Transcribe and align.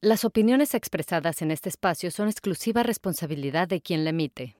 Las 0.00 0.24
opiniones 0.24 0.74
expresadas 0.74 1.42
en 1.42 1.50
este 1.50 1.68
espacio 1.68 2.10
son 2.10 2.28
exclusiva 2.28 2.82
responsabilidad 2.82 3.68
de 3.68 3.80
quien 3.80 4.04
la 4.04 4.10
emite. 4.10 4.56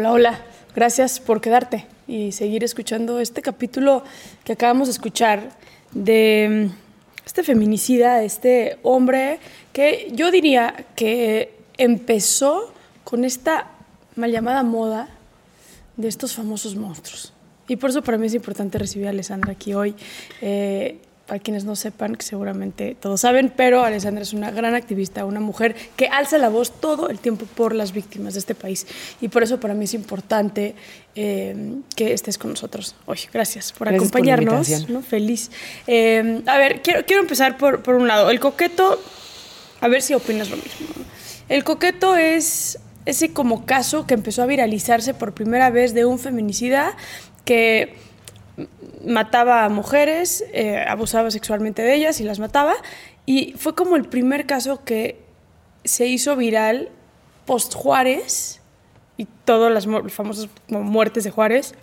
Hola, 0.00 0.12
hola. 0.12 0.40
Gracias 0.74 1.20
por 1.20 1.42
quedarte 1.42 1.84
y 2.08 2.32
seguir 2.32 2.64
escuchando 2.64 3.20
este 3.20 3.42
capítulo 3.42 4.02
que 4.44 4.54
acabamos 4.54 4.88
de 4.88 4.92
escuchar 4.92 5.50
de 5.90 6.70
mm, 6.72 7.26
este 7.26 7.42
feminicida, 7.42 8.22
este 8.24 8.78
hombre 8.82 9.40
que 9.74 10.10
yo 10.14 10.30
diría 10.30 10.86
que 10.96 11.52
empezó 11.76 12.72
con 13.04 13.26
esta 13.26 13.72
mal 14.16 14.32
llamada 14.32 14.62
moda 14.62 15.10
de 15.98 16.08
estos 16.08 16.32
famosos 16.32 16.76
monstruos. 16.76 17.34
Y 17.68 17.76
por 17.76 17.90
eso 17.90 18.00
para 18.00 18.16
mí 18.16 18.26
es 18.26 18.32
importante 18.32 18.78
recibir 18.78 19.06
a 19.06 19.10
Alessandra 19.10 19.52
aquí 19.52 19.74
hoy. 19.74 19.94
Eh, 20.40 20.96
para 21.30 21.40
quienes 21.40 21.64
no 21.64 21.76
sepan, 21.76 22.16
que 22.16 22.24
seguramente 22.26 22.96
todos 22.98 23.20
saben, 23.20 23.52
pero 23.56 23.84
Alessandra 23.84 24.20
es 24.20 24.32
una 24.32 24.50
gran 24.50 24.74
activista, 24.74 25.24
una 25.24 25.38
mujer 25.38 25.76
que 25.94 26.08
alza 26.08 26.38
la 26.38 26.48
voz 26.48 26.72
todo 26.80 27.08
el 27.08 27.20
tiempo 27.20 27.46
por 27.46 27.72
las 27.72 27.92
víctimas 27.92 28.34
de 28.34 28.40
este 28.40 28.56
país. 28.56 28.84
Y 29.20 29.28
por 29.28 29.44
eso 29.44 29.60
para 29.60 29.72
mí 29.74 29.84
es 29.84 29.94
importante 29.94 30.74
eh, 31.14 31.76
que 31.94 32.12
estés 32.14 32.36
con 32.36 32.50
nosotros 32.50 32.96
hoy. 33.06 33.20
Gracias 33.32 33.70
por 33.70 33.88
acompañarnos. 33.88 34.88
¿no? 34.88 35.02
Feliz. 35.02 35.52
Eh, 35.86 36.42
a 36.46 36.58
ver, 36.58 36.82
quiero, 36.82 37.06
quiero 37.06 37.22
empezar 37.22 37.56
por, 37.56 37.80
por 37.80 37.94
un 37.94 38.08
lado. 38.08 38.28
El 38.28 38.40
coqueto, 38.40 39.00
a 39.80 39.86
ver 39.86 40.02
si 40.02 40.14
opinas 40.14 40.50
lo 40.50 40.56
mismo. 40.56 40.88
El 41.48 41.62
coqueto 41.62 42.16
es 42.16 42.80
ese 43.06 43.32
como 43.32 43.66
caso 43.66 44.04
que 44.04 44.14
empezó 44.14 44.42
a 44.42 44.46
viralizarse 44.46 45.14
por 45.14 45.32
primera 45.32 45.70
vez 45.70 45.94
de 45.94 46.06
un 46.06 46.18
feminicida 46.18 46.96
que 47.44 48.09
mataba 49.04 49.64
a 49.64 49.68
mujeres, 49.68 50.44
eh, 50.52 50.84
abusaba 50.86 51.30
sexualmente 51.30 51.82
de 51.82 51.94
ellas 51.94 52.20
y 52.20 52.24
las 52.24 52.38
mataba. 52.38 52.74
Y 53.26 53.54
fue 53.56 53.74
como 53.74 53.96
el 53.96 54.04
primer 54.04 54.46
caso 54.46 54.84
que 54.84 55.20
se 55.84 56.06
hizo 56.06 56.36
viral 56.36 56.90
post 57.46 57.74
Juárez 57.74 58.60
y 59.16 59.26
todas 59.44 59.72
las 59.72 59.86
famosas 60.12 60.48
muertes 60.68 61.24
de 61.24 61.30
Juárez. 61.30 61.74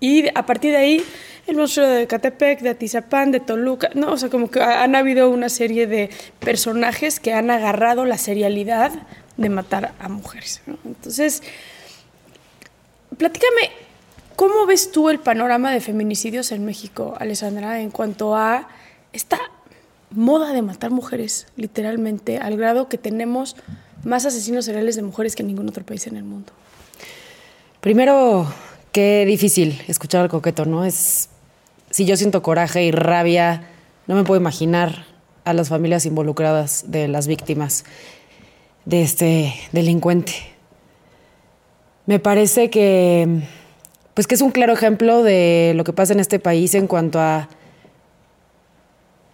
Y 0.00 0.28
a 0.36 0.46
partir 0.46 0.72
de 0.72 0.78
ahí, 0.78 1.04
el 1.46 1.56
monstruo 1.56 1.86
de 1.86 2.06
Catepec, 2.06 2.60
de 2.60 2.70
Atizapán, 2.70 3.30
de 3.30 3.40
Toluca, 3.40 3.90
no, 3.94 4.12
o 4.12 4.16
sea, 4.16 4.28
como 4.28 4.50
que 4.50 4.62
han 4.62 4.94
habido 4.94 5.30
una 5.30 5.48
serie 5.48 5.86
de 5.86 6.10
personajes 6.40 7.20
que 7.20 7.32
han 7.32 7.50
agarrado 7.50 8.04
la 8.04 8.18
serialidad 8.18 8.92
de 9.36 9.48
matar 9.48 9.94
a 9.98 10.08
mujeres. 10.08 10.62
Entonces, 10.84 11.42
platícame 13.16 13.83
¿Cómo 14.36 14.66
ves 14.66 14.90
tú 14.90 15.10
el 15.10 15.20
panorama 15.20 15.70
de 15.72 15.80
feminicidios 15.80 16.50
en 16.50 16.64
México, 16.64 17.14
Alessandra, 17.20 17.80
en 17.80 17.90
cuanto 17.90 18.34
a 18.34 18.68
esta 19.12 19.38
moda 20.10 20.52
de 20.52 20.62
matar 20.62 20.90
mujeres, 20.90 21.46
literalmente, 21.56 22.38
al 22.38 22.56
grado 22.56 22.88
que 22.88 22.98
tenemos 22.98 23.56
más 24.02 24.26
asesinos 24.26 24.64
seriales 24.64 24.96
de 24.96 25.02
mujeres 25.02 25.36
que 25.36 25.42
en 25.42 25.48
ningún 25.48 25.68
otro 25.68 25.84
país 25.84 26.06
en 26.08 26.16
el 26.16 26.24
mundo? 26.24 26.52
Primero, 27.80 28.52
qué 28.90 29.24
difícil 29.24 29.80
escuchar 29.86 30.22
al 30.22 30.28
coqueto, 30.28 30.64
¿no? 30.64 30.84
Es 30.84 31.28
si 31.90 32.04
yo 32.04 32.16
siento 32.16 32.42
coraje 32.42 32.84
y 32.84 32.90
rabia, 32.90 33.68
no 34.08 34.16
me 34.16 34.24
puedo 34.24 34.40
imaginar 34.40 35.04
a 35.44 35.52
las 35.52 35.68
familias 35.68 36.06
involucradas 36.06 36.86
de 36.88 37.06
las 37.06 37.28
víctimas 37.28 37.84
de 38.84 39.02
este 39.02 39.54
delincuente. 39.70 40.32
Me 42.06 42.18
parece 42.18 42.68
que 42.68 43.44
pues 44.14 44.28
que 44.28 44.36
es 44.36 44.40
un 44.40 44.52
claro 44.52 44.72
ejemplo 44.72 45.22
de 45.22 45.72
lo 45.74 45.84
que 45.84 45.92
pasa 45.92 46.12
en 46.12 46.20
este 46.20 46.38
país 46.38 46.74
en 46.74 46.86
cuanto 46.86 47.20
a 47.20 47.48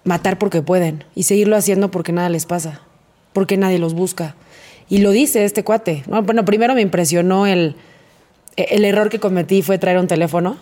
matar 0.05 0.39
porque 0.39 0.63
pueden 0.63 1.05
y 1.15 1.25
seguirlo 1.25 1.57
haciendo 1.57 1.91
porque 1.91 2.13
nada 2.13 2.31
les 2.31 2.47
pasa, 2.47 2.81
porque 3.35 3.59
nadie 3.59 3.79
los 3.79 3.95
busca. 3.95 4.35
Y 4.89 4.99
lo 4.99 5.11
dice 5.11 5.45
este 5.45 5.63
cuate. 5.63 6.03
Bueno, 6.07 6.45
primero 6.45 6.75
me 6.75 6.81
impresionó 6.81 7.47
el, 7.47 7.77
el 8.57 8.85
error 8.85 9.11
que 9.11 9.21
cometí 9.21 9.63
fue 9.63 9.79
traer 9.79 9.99
un 9.99 10.09
teléfono. 10.09 10.57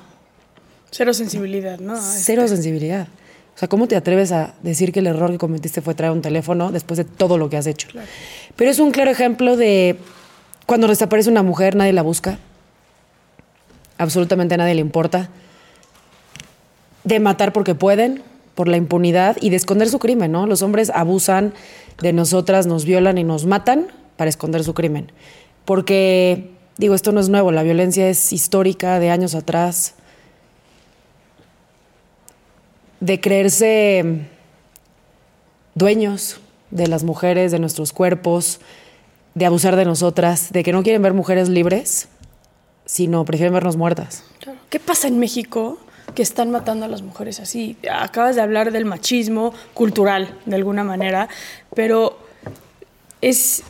Cero 0.90 1.14
sensibilidad, 1.14 1.78
¿no? 1.78 1.96
Cero 1.96 2.42
este. 2.42 2.56
sensibilidad. 2.56 3.06
O 3.54 3.58
sea, 3.58 3.68
¿cómo 3.68 3.88
te 3.88 3.96
atreves 3.96 4.32
a 4.32 4.54
decir 4.62 4.92
que 4.92 5.00
el 5.00 5.06
error 5.06 5.30
que 5.30 5.38
cometiste 5.38 5.80
fue 5.80 5.94
traer 5.94 6.12
un 6.12 6.22
teléfono 6.22 6.70
después 6.70 6.98
de 6.98 7.04
todo 7.04 7.38
lo 7.38 7.48
que 7.48 7.56
has 7.56 7.66
hecho? 7.66 7.88
Pero 8.56 8.70
es 8.70 8.78
un 8.78 8.90
claro 8.90 9.10
ejemplo 9.10 9.56
de 9.56 9.96
cuando 10.66 10.88
desaparece 10.88 11.30
una 11.30 11.42
mujer, 11.42 11.74
nadie 11.74 11.92
la 11.92 12.02
busca 12.02 12.38
absolutamente 13.98 14.54
a 14.54 14.58
nadie 14.58 14.74
le 14.74 14.80
importa, 14.80 15.28
de 17.04 17.20
matar 17.20 17.52
porque 17.52 17.74
pueden, 17.74 18.22
por 18.54 18.68
la 18.68 18.76
impunidad 18.76 19.36
y 19.40 19.50
de 19.50 19.56
esconder 19.56 19.88
su 19.88 19.98
crimen, 19.98 20.32
¿no? 20.32 20.46
Los 20.46 20.62
hombres 20.62 20.90
abusan 20.92 21.52
de 22.00 22.12
nosotras, 22.12 22.66
nos 22.66 22.84
violan 22.84 23.16
y 23.18 23.24
nos 23.24 23.46
matan 23.46 23.86
para 24.16 24.28
esconder 24.28 24.64
su 24.64 24.74
crimen. 24.74 25.12
Porque, 25.64 26.50
digo, 26.76 26.94
esto 26.94 27.12
no 27.12 27.20
es 27.20 27.28
nuevo, 27.28 27.52
la 27.52 27.62
violencia 27.62 28.08
es 28.08 28.32
histórica 28.32 28.98
de 28.98 29.10
años 29.10 29.34
atrás, 29.34 29.94
de 32.98 33.20
creerse 33.20 34.26
dueños 35.76 36.40
de 36.72 36.88
las 36.88 37.04
mujeres, 37.04 37.52
de 37.52 37.60
nuestros 37.60 37.92
cuerpos, 37.92 38.60
de 39.34 39.46
abusar 39.46 39.76
de 39.76 39.84
nosotras, 39.84 40.50
de 40.50 40.64
que 40.64 40.72
no 40.72 40.82
quieren 40.82 41.00
ver 41.00 41.14
mujeres 41.14 41.48
libres 41.48 42.08
sino 42.88 43.22
prefieren 43.26 43.52
vernos 43.52 43.76
muertas. 43.76 44.24
¿Qué 44.70 44.80
pasa 44.80 45.08
en 45.08 45.18
México 45.18 45.78
que 46.14 46.22
están 46.22 46.50
matando 46.50 46.86
a 46.86 46.88
las 46.88 47.02
mujeres 47.02 47.38
así? 47.38 47.76
Acabas 47.92 48.34
de 48.34 48.40
hablar 48.40 48.72
del 48.72 48.86
machismo 48.86 49.52
cultural, 49.74 50.34
de 50.46 50.56
alguna 50.56 50.84
manera, 50.84 51.28
pero 51.76 52.18
es, 53.20 53.62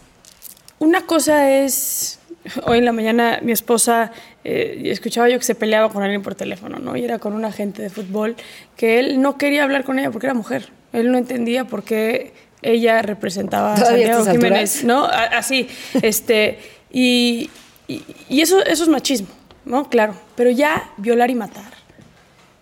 una 0.79 1.05
cosa 1.05 1.51
es, 1.51 2.21
hoy 2.65 2.79
en 2.79 2.85
la 2.85 2.93
mañana 2.93 3.41
mi 3.43 3.51
esposa, 3.51 4.13
eh, 4.45 4.83
escuchaba 4.85 5.29
yo 5.29 5.37
que 5.37 5.45
se 5.45 5.57
peleaba 5.57 5.93
con 5.93 6.05
alguien 6.05 6.23
por 6.23 6.37
teléfono, 6.37 6.79
¿no? 6.79 6.97
Y 6.97 7.03
era 7.03 7.19
con 7.19 7.33
un 7.33 7.45
agente 7.45 7.83
de 7.83 7.91
fútbol 7.91 8.37
que 8.77 9.01
él 9.01 9.21
no 9.21 9.37
quería 9.37 9.65
hablar 9.65 9.83
con 9.83 9.99
ella 9.99 10.13
porque 10.13 10.29
era 10.29 10.35
mujer. 10.35 10.71
Él 10.93 11.11
no 11.11 11.19
entendía 11.19 11.65
por 11.65 11.83
qué 11.83 12.35
ella 12.63 13.03
representaba 13.03 13.75
a 13.75 13.77
Santiago 13.79 14.25
Jiménez, 14.27 14.85
¿no? 14.85 15.07
Así, 15.07 15.69
este, 16.03 16.61
y, 16.93 17.51
y, 17.89 18.41
eso, 18.41 18.65
eso 18.65 18.85
es 18.85 18.89
machismo, 18.89 19.29
¿no? 19.65 19.89
Claro, 19.89 20.15
pero 20.37 20.51
ya 20.51 20.91
violar 20.99 21.31
y 21.31 21.35
matar 21.35 21.79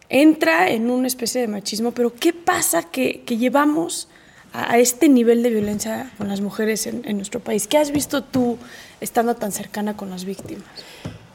entra 0.09 0.71
en 0.71 0.91
una 0.91 1.09
especie 1.09 1.41
de 1.41 1.49
machismo, 1.49 1.91
pero 1.91 2.15
¿qué 2.15 2.33
pasa 2.33 2.85
que, 2.85 3.23
que 3.27 3.37
llevamos 3.37 4.09
a, 4.53 4.79
este 4.79 5.09
nivel 5.09 5.43
de 5.43 5.51
violencia 5.51 6.13
con 6.17 6.29
las 6.29 6.41
mujeres 6.41 6.87
en, 6.87 7.03
en, 7.05 7.17
nuestro 7.17 7.41
país? 7.41 7.67
¿Qué 7.67 7.77
has 7.79 7.91
visto 7.91 8.23
tú 8.23 8.57
estando 9.01 9.35
tan 9.35 9.53
cercana 9.53 9.97
con 9.97 10.11
las 10.11 10.25
víctimas? 10.25 10.65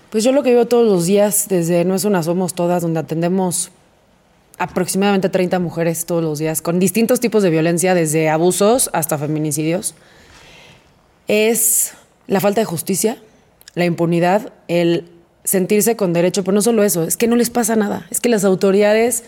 Pues 0.10 0.24
yo 0.24 0.32
lo 0.32 0.44
que 0.44 0.54
veo 0.54 0.68
todos 0.68 0.88
los 0.88 1.06
días 1.06 1.48
desde 1.48 1.86
No 1.86 1.96
es 1.96 2.06
una 2.06 2.24
Somos 2.24 2.54
Todas, 2.54 2.82
donde 2.82 3.00
atendemos 3.00 3.72
aproximadamente 4.58 5.30
30 5.30 5.60
mujeres 5.60 6.06
todos 6.06 6.24
los 6.24 6.38
días, 6.38 6.62
con 6.62 6.80
distintos 6.80 7.20
tipos 7.20 7.42
de 7.44 7.50
violencia, 7.50 7.96
desde 7.96 8.30
abusos 8.30 8.90
hasta 8.94 9.18
feminicidios, 9.18 9.96
es 11.28 11.94
la 12.28 12.40
falta 12.40 12.62
de 12.62 12.66
justicia, 12.66 13.18
la 13.76 13.86
impunidad, 13.86 14.54
el 14.68 15.10
sentirse 15.44 15.96
con 15.96 16.14
derecho, 16.14 16.44
pero 16.44 16.56
no 16.56 16.62
solo 16.62 16.84
eso, 16.84 17.04
es 17.04 17.18
que 17.18 17.28
no 17.28 17.36
les 17.36 17.50
pasa 17.50 17.76
nada, 17.76 18.06
es 18.12 18.20
que 18.20 18.30
las 18.30 18.44
autoridades 18.44 19.24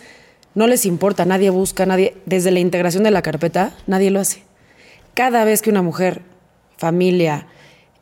no 0.56 0.68
les 0.68 0.86
importa, 0.86 1.26
nadie 1.26 1.50
busca, 1.50 1.86
nadie, 1.86 2.16
desde 2.26 2.52
la 2.52 2.60
integración 2.60 3.04
de 3.04 3.12
la 3.12 3.22
carpeta, 3.22 3.76
nadie 3.88 4.12
lo 4.12 4.20
hace. 4.20 4.44
Cada 5.14 5.44
vez 5.46 5.62
que 5.62 5.70
una 5.70 5.82
mujer, 5.82 6.22
familia, 6.78 7.48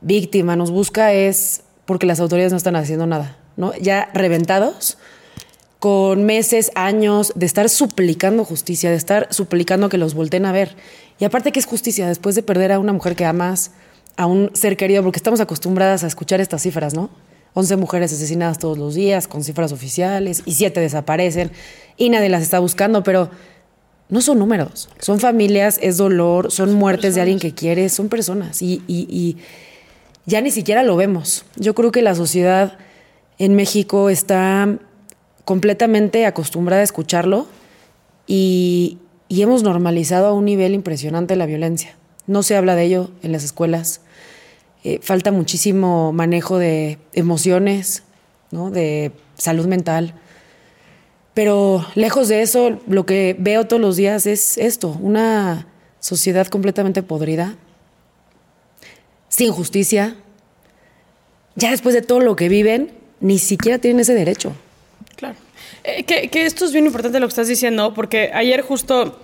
víctima 0.02 0.56
nos 0.56 0.72
busca 0.72 1.14
es 1.14 1.64
porque 1.86 2.06
las 2.06 2.20
autoridades 2.20 2.52
no 2.52 2.58
están 2.58 2.76
haciendo 2.76 3.08
nada, 3.08 3.38
¿no? 3.56 3.74
Ya 3.78 4.10
reventados, 4.14 4.98
con 5.80 6.26
meses, 6.26 6.72
años 6.76 7.34
de 7.36 7.46
estar 7.46 7.68
suplicando 7.68 8.46
justicia, 8.46 8.92
de 8.92 8.98
estar 8.98 9.28
suplicando 9.32 9.90
que 9.90 9.98
los 9.98 10.14
volteen 10.14 10.46
a 10.46 10.52
ver. 10.52 10.76
Y 11.20 11.26
aparte 11.26 11.52
que 11.52 11.60
es 11.60 11.66
justicia, 11.66 12.08
después 12.08 12.36
de 12.36 12.44
perder 12.44 12.72
a 12.72 12.80
una 12.80 12.94
mujer 12.94 13.16
que 13.16 13.26
amas, 13.26 13.72
a 14.18 14.26
un 14.26 14.52
ser 14.54 14.78
querido, 14.78 15.04
porque 15.04 15.18
estamos 15.18 15.40
acostumbradas 15.40 16.04
a 16.04 16.08
escuchar 16.08 16.42
estas 16.42 16.62
cifras, 16.62 16.94
¿no? 16.94 17.10
11 17.54 17.76
mujeres 17.76 18.14
asesinadas 18.14 18.60
todos 18.60 18.78
los 18.78 18.96
días 18.96 19.28
con 19.28 19.44
cifras 19.44 19.72
oficiales 19.72 20.42
y 20.46 20.54
7 20.54 20.80
desaparecen 20.80 21.52
y 21.98 22.10
nadie 22.10 22.30
las 22.30 22.42
está 22.42 22.60
buscando, 22.60 23.04
pero 23.04 23.30
no 24.10 24.22
son 24.22 24.40
números, 24.40 24.90
son 25.00 25.20
familias, 25.20 25.80
es 25.82 25.98
dolor, 25.98 26.52
son 26.52 26.74
muertes 26.74 27.16
de 27.16 27.22
alguien 27.22 27.40
que 27.40 27.54
quieres, 27.54 27.94
son 27.94 28.10
personas 28.10 28.62
y, 28.62 28.82
y, 28.88 29.08
y, 29.10 29.38
ya 30.26 30.42
ni 30.42 30.52
siquiera 30.52 30.84
lo 30.84 30.96
vemos. 30.96 31.46
Yo 31.56 31.74
creo 31.74 31.92
que 31.92 32.02
la 32.02 32.14
sociedad 32.14 32.78
en 33.38 33.56
México 33.56 34.10
está 34.10 34.78
completamente 35.46 36.26
acostumbrada 36.26 36.82
a 36.82 36.84
escucharlo 36.84 37.48
y, 38.28 39.00
y 39.30 39.42
hemos 39.42 39.64
normalizado 39.64 40.28
a 40.28 40.34
un 40.34 40.46
nivel 40.46 40.74
impresionante 40.74 41.38
la 41.38 41.46
violencia. 41.46 41.96
No 42.28 42.44
se 42.44 42.58
habla 42.58 42.76
de 42.76 42.84
ello 42.84 43.12
en 43.24 43.32
las 43.32 43.46
escuelas. 43.46 44.01
Eh, 44.84 45.00
falta 45.02 45.32
muchísimo 45.32 46.12
manejo 46.12 46.58
de 46.58 46.98
emociones, 47.14 48.04
¿no? 48.50 48.72
de 48.72 49.12
salud 49.38 49.68
mental. 49.68 50.16
Pero 51.34 51.86
lejos 51.96 52.28
de 52.28 52.42
eso, 52.42 52.80
lo 52.88 53.06
que 53.06 53.36
veo 53.38 53.68
todos 53.68 53.82
los 53.82 53.96
días 53.96 54.26
es 54.26 54.58
esto, 54.58 54.98
una 55.00 55.68
sociedad 56.00 56.48
completamente 56.48 57.04
podrida, 57.04 57.56
sin 59.30 59.52
justicia. 59.52 60.16
Ya 61.56 61.72
después 61.72 61.94
de 61.94 62.02
todo 62.02 62.20
lo 62.20 62.36
que 62.36 62.50
viven, 62.50 62.92
ni 63.20 63.38
siquiera 63.38 63.78
tienen 63.78 64.02
ese 64.02 64.16
derecho. 64.16 64.54
Claro. 65.16 65.36
Eh, 65.84 66.04
que, 66.04 66.30
que, 66.30 66.46
esto 66.46 66.66
es 66.66 66.74
bien 66.74 66.86
importante 66.86 67.20
lo 67.20 67.28
que 67.28 67.32
estás 67.32 67.48
diciendo, 67.48 67.94
porque 67.94 68.32
ayer 68.34 68.62
justo 68.62 69.20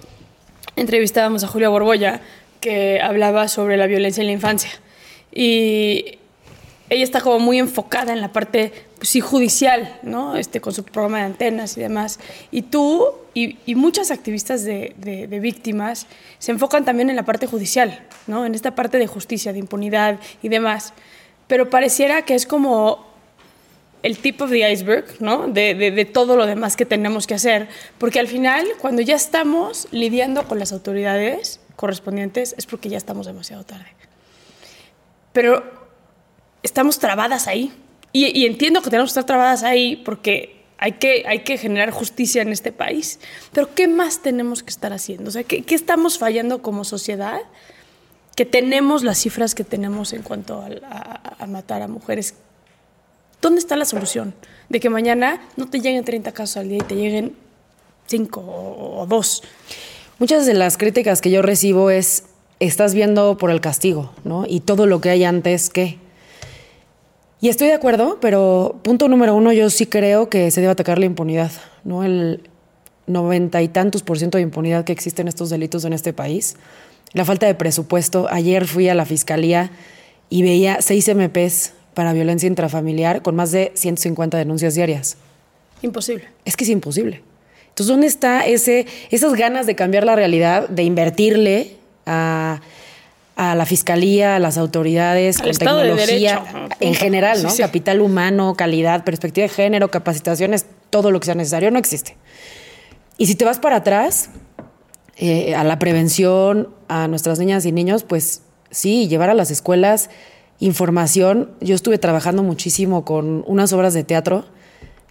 entrevistábamos 0.76 1.44
a 1.44 1.48
Julia 1.48 1.70
Borbolla, 1.70 2.22
que 2.62 3.02
hablaba 3.02 3.48
sobre 3.48 3.76
la 3.76 3.88
violencia 3.88 4.22
en 4.22 4.28
la 4.28 4.34
infancia. 4.34 4.70
Y 5.32 6.20
ella 6.90 7.04
está 7.04 7.22
como 7.22 7.40
muy 7.40 7.60
enfocada 7.60 8.14
en 8.14 8.22
la 8.22 8.32
parte 8.32 8.72
pues, 8.98 9.10
sí, 9.10 9.20
judicial, 9.20 10.00
¿no? 10.04 10.38
Este, 10.38 10.62
con 10.62 10.74
su 10.74 10.84
programa 10.84 11.20
de 11.20 11.26
antenas 11.26 11.78
y 11.78 11.82
demás. 11.82 12.20
Y 12.52 12.64
tú 12.64 13.08
y, 13.34 13.58
y 13.66 13.76
muchas 13.76 14.10
activistas 14.10 14.64
de, 14.64 14.96
de, 14.98 15.28
de, 15.28 15.40
víctimas 15.40 16.08
se 16.40 16.52
enfocan 16.52 16.86
también 16.86 17.10
en 17.10 17.16
la 17.16 17.24
parte 17.24 17.46
judicial, 17.46 18.08
¿no? 18.26 18.46
En 18.46 18.56
esta 18.56 18.74
parte 18.74 18.98
de 18.98 19.08
justicia, 19.08 19.54
de 19.54 19.60
impunidad 19.60 20.20
y 20.42 20.50
demás. 20.50 20.94
Pero 21.48 21.70
pareciera 21.70 22.24
que 22.24 22.36
es 22.36 22.46
como 22.46 23.06
el 24.04 24.18
tip 24.20 24.42
of 24.42 24.50
the 24.50 24.72
iceberg, 24.72 25.06
¿no? 25.20 25.48
De, 25.48 25.74
de, 25.76 26.06
todo 26.06 26.38
lo 26.38 26.46
demás 26.46 26.78
que 26.78 26.86
tenemos 26.86 27.28
que 27.28 27.34
hacer. 27.34 27.68
Porque 27.98 28.20
al 28.20 28.28
final, 28.28 28.66
cuando 28.80 29.02
ya 29.02 29.16
estamos 29.16 29.88
lidiando 29.92 30.48
con 30.48 30.60
las 30.60 30.72
autoridades 30.72 31.60
correspondientes, 31.76 32.56
es 32.58 32.66
porque 32.66 32.90
ya 32.90 32.98
estamos 32.98 33.26
demasiado 33.26 33.64
tarde. 33.64 33.88
Pero 35.38 35.64
estamos 36.64 36.98
trabadas 36.98 37.48
ahí. 37.48 37.72
Y, 38.12 38.26
y 38.36 38.48
entiendo 38.48 38.82
que 38.82 38.90
tenemos 38.90 39.10
que 39.10 39.20
estar 39.20 39.28
trabadas 39.28 39.62
ahí 39.62 39.98
porque 39.98 40.64
hay 40.80 40.94
que, 40.94 41.26
hay 41.28 41.44
que 41.44 41.60
generar 41.60 41.92
justicia 41.92 42.42
en 42.42 42.52
este 42.52 42.72
país. 42.72 43.20
Pero 43.52 43.76
¿qué 43.76 43.88
más 43.88 44.24
tenemos 44.24 44.64
que 44.64 44.72
estar 44.72 44.94
haciendo? 44.94 45.30
O 45.30 45.32
sea, 45.32 45.44
¿qué, 45.44 45.62
qué 45.62 45.76
estamos 45.76 46.18
fallando 46.18 46.64
como 46.64 46.84
sociedad? 46.84 47.42
Que 48.36 48.46
tenemos 48.46 49.04
las 49.04 49.20
cifras 49.20 49.54
que 49.54 49.64
tenemos 49.64 50.12
en 50.12 50.24
cuanto 50.24 50.60
a, 50.60 50.70
a, 50.90 51.44
a 51.44 51.46
matar 51.46 51.84
a 51.84 51.88
mujeres 51.88 52.34
¿Dónde 53.40 53.60
está 53.60 53.76
la 53.76 53.86
solución? 53.86 54.34
De 54.70 54.80
que 54.80 54.90
mañana 54.90 55.40
no 55.56 55.70
te 55.70 55.82
lleguen 55.82 56.04
30 56.04 56.32
casos 56.32 56.58
al 56.58 56.70
día 56.70 56.80
y 56.80 56.88
te 56.88 56.96
lleguen 56.96 57.36
5 58.08 58.42
o 58.42 59.06
2. 59.08 59.44
Muchas 60.18 60.48
de 60.48 60.56
las 60.56 60.80
críticas 60.80 61.22
que 61.22 61.30
yo 61.30 61.44
recibo 61.44 61.92
es, 61.92 62.24
estás 62.60 62.94
viendo 62.94 63.38
por 63.38 63.52
el 63.52 63.62
castigo, 63.62 64.12
¿no? 64.24 64.46
Y 64.48 64.62
todo 64.62 64.86
lo 64.86 65.02
que 65.02 65.10
hay 65.10 65.24
antes, 65.24 65.70
¿qué? 65.70 65.98
Y 67.40 67.50
estoy 67.50 67.68
de 67.68 67.74
acuerdo, 67.74 68.18
pero 68.20 68.80
punto 68.82 69.08
número 69.08 69.36
uno, 69.36 69.54
yo 69.54 69.70
sí 69.70 69.86
creo 69.86 70.30
que 70.30 70.50
se 70.50 70.62
debe 70.62 70.72
atacar 70.72 70.98
la 70.98 71.06
impunidad, 71.06 71.52
¿no? 71.84 72.04
El 72.04 72.50
noventa 73.06 73.62
y 73.62 73.70
tantos 73.70 74.04
por 74.04 74.18
ciento 74.18 74.38
de 74.38 74.44
impunidad 74.44 74.84
que 74.84 74.92
existe 74.92 75.22
en 75.22 75.28
estos 75.28 75.50
delitos 75.50 75.86
en 75.86 75.94
este 75.94 76.14
país. 76.14 76.58
La 77.14 77.26
falta 77.26 77.46
de 77.46 77.56
presupuesto. 77.56 78.28
Ayer 78.30 78.68
fui 78.68 78.90
a 78.90 78.96
la 78.96 79.06
fiscalía 79.06 79.72
y 80.30 80.44
veía 80.44 80.82
seis 80.82 81.08
MPs 81.08 81.74
para 81.94 82.12
violencia 82.14 82.48
intrafamiliar 82.48 83.22
con 83.22 83.36
más 83.36 83.52
de 83.52 83.72
150 83.76 84.38
denuncias 84.38 84.76
diarias. 84.76 85.18
Imposible. 85.82 86.26
Es 86.44 86.58
que 86.58 86.66
es 86.66 86.70
imposible. 86.70 87.22
Entonces, 87.70 87.88
¿dónde 87.88 88.08
está 88.08 88.46
ese, 88.46 88.88
esas 89.10 89.34
ganas 89.36 89.66
de 89.68 89.76
cambiar 89.76 90.04
la 90.04 90.16
realidad, 90.16 90.68
de 90.68 90.84
invertirle 90.84 91.77
a, 92.08 92.62
a 93.36 93.54
la 93.54 93.66
fiscalía, 93.68 94.38
a 94.38 94.40
las 94.40 94.58
autoridades, 94.58 95.38
Al 95.38 95.44
con 95.44 95.52
de 95.52 95.58
tecnología 95.60 96.44
en 96.80 96.96
general, 96.96 97.44
¿no? 97.44 97.50
Sí, 97.52 97.58
sí. 97.58 97.62
Capital 97.62 98.02
humano, 98.02 98.56
calidad, 98.56 99.04
perspectiva 99.04 99.44
de 99.44 99.50
género, 99.50 99.92
capacitaciones, 99.92 100.66
todo 100.90 101.12
lo 101.12 101.20
que 101.20 101.26
sea 101.26 101.36
necesario, 101.36 101.70
no 101.70 101.78
existe. 101.78 102.18
Y 103.20 103.28
si 103.28 103.36
te 103.36 103.46
vas 103.46 103.60
para 103.60 103.78
atrás, 103.78 104.32
eh, 105.18 105.56
a 105.56 105.64
la 105.64 105.78
prevención, 105.78 106.70
a 106.88 107.08
nuestras 107.08 107.38
niñas 107.40 107.66
y 107.66 107.72
niños, 107.72 108.04
pues 108.04 108.42
sí, 108.72 109.08
llevar 109.08 109.30
a 109.30 109.34
las 109.34 109.52
escuelas 109.52 110.10
información. 110.60 111.52
Yo 111.62 111.76
estuve 111.76 111.98
trabajando 111.98 112.44
muchísimo 112.44 113.06
con 113.06 113.44
unas 113.48 113.74
obras 113.74 113.94
de 113.94 114.04
teatro 114.04 114.46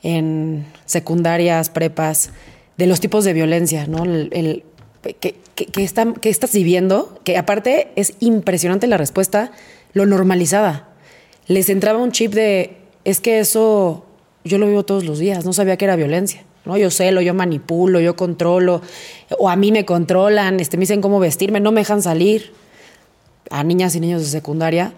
en 0.02 0.66
secundarias, 0.84 1.70
prepas, 1.70 2.30
de 2.76 2.86
los 2.86 3.00
tipos 3.00 3.24
de 3.24 3.32
violencia, 3.32 3.86
¿no? 3.86 4.04
El, 4.04 4.30
el 4.32 4.64
que, 5.14 5.36
que, 5.54 5.66
que, 5.66 5.88
que, 6.20 6.28
estás 6.28 6.52
viviendo, 6.52 7.18
que 7.24 7.36
aparte 7.36 7.88
es 7.96 8.14
impresionante 8.20 8.86
la 8.86 8.96
respuesta, 8.96 9.52
lo 9.92 10.06
normalizada. 10.06 10.88
Les 11.46 11.68
entraba 11.68 11.98
un 11.98 12.12
chip 12.12 12.32
de, 12.32 12.76
es 13.04 13.20
que 13.20 13.38
eso 13.38 14.04
yo 14.44 14.58
lo 14.58 14.66
vivo 14.66 14.84
todos 14.84 15.04
los 15.04 15.18
días, 15.18 15.44
no 15.44 15.52
sabía 15.52 15.76
que 15.76 15.84
era 15.84 15.96
violencia. 15.96 16.44
¿no? 16.64 16.76
Yo 16.76 16.90
celo, 16.90 17.20
yo 17.20 17.34
manipulo, 17.34 18.00
yo 18.00 18.16
controlo, 18.16 18.82
o 19.38 19.48
a 19.48 19.56
mí 19.56 19.72
me 19.72 19.84
controlan, 19.84 20.60
este, 20.60 20.76
me 20.76 20.82
dicen 20.82 21.00
cómo 21.00 21.20
vestirme, 21.20 21.60
no 21.60 21.72
me 21.72 21.80
dejan 21.80 22.02
salir 22.02 22.52
a 23.50 23.64
niñas 23.64 23.94
y 23.94 24.00
niños 24.00 24.22
de 24.22 24.28
secundaria. 24.28 24.92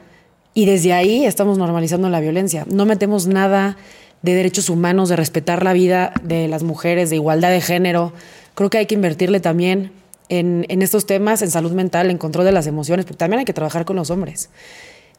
Y 0.54 0.64
desde 0.64 0.92
ahí 0.92 1.24
estamos 1.24 1.58
normalizando 1.58 2.08
la 2.08 2.20
violencia. 2.20 2.64
No 2.68 2.84
metemos 2.86 3.26
nada 3.26 3.76
de 4.22 4.34
derechos 4.34 4.70
humanos, 4.70 5.08
de 5.08 5.16
respetar 5.16 5.62
la 5.62 5.72
vida 5.72 6.12
de 6.22 6.48
las 6.48 6.62
mujeres, 6.62 7.10
de 7.10 7.16
igualdad 7.16 7.50
de 7.50 7.60
género. 7.60 8.12
Creo 8.58 8.70
que 8.70 8.78
hay 8.78 8.86
que 8.86 8.96
invertirle 8.96 9.38
también 9.38 9.92
en, 10.28 10.66
en, 10.68 10.82
estos 10.82 11.06
temas, 11.06 11.42
en 11.42 11.50
salud 11.52 11.70
mental, 11.70 12.10
en 12.10 12.18
control 12.18 12.44
de 12.44 12.50
las 12.50 12.66
emociones, 12.66 13.06
porque 13.06 13.18
también 13.18 13.38
hay 13.38 13.44
que 13.44 13.52
trabajar 13.52 13.84
con 13.84 13.94
los 13.94 14.10
hombres. 14.10 14.50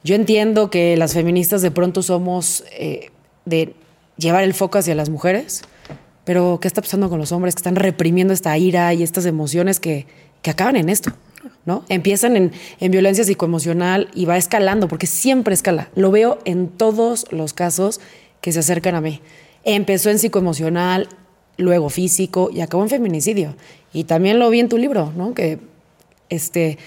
Yo 0.04 0.16
entiendo 0.16 0.70
que 0.70 0.98
las 0.98 1.14
feministas 1.14 1.62
de 1.62 1.72
pronto 1.72 2.04
somos 2.04 2.66
eh, 2.78 3.12
de 3.46 3.76
llevar 4.18 4.44
el 4.44 4.54
foco 4.54 4.78
hacia 4.78 4.94
las 4.94 5.10
mujeres, 5.10 5.62
pero 6.26 6.60
¿qué 6.62 6.68
está 6.68 6.82
pasando 6.82 7.10
con 7.10 7.18
los 7.18 7.32
hombres 7.32 7.56
que 7.56 7.60
están 7.60 7.78
reprimiendo 7.78 8.34
esta 8.34 8.58
ira 8.58 8.94
y 8.94 9.04
estas 9.04 9.26
emociones 9.26 9.80
que, 9.80 10.06
que 10.42 10.52
acaban 10.52 10.76
en 10.76 10.90
esto? 10.90 11.14
¿no? 11.66 11.86
Empiezan 11.88 12.36
en, 12.36 12.52
en 12.82 12.92
violencia 12.92 13.24
psicoemocional 13.24 14.10
y 14.14 14.26
va 14.26 14.36
escalando, 14.36 14.90
porque 14.90 15.08
siempre 15.08 15.54
escala. 15.54 15.88
Lo 15.96 16.12
veo 16.12 16.40
en 16.44 16.68
todos 16.68 17.26
los 17.32 17.54
casos 17.54 18.02
que 18.42 18.52
se 18.52 18.60
acercan 18.60 18.96
a 18.96 19.00
mí. 19.00 19.22
Empezó 19.64 20.10
en 20.10 20.20
psicoemocional, 20.20 21.08
luego 21.60 21.90
físico 21.90 22.50
y 22.52 22.62
acabó 22.62 22.84
en 22.84 22.90
feminicidio. 22.90 23.56
Y 23.94 24.06
también 24.06 24.40
lo 24.40 24.50
vi 24.50 24.60
en 24.60 24.70
tu 24.70 24.78
libro, 24.78 25.14
¿no? 25.16 25.34
Que 25.34 25.60
este, 26.30 26.78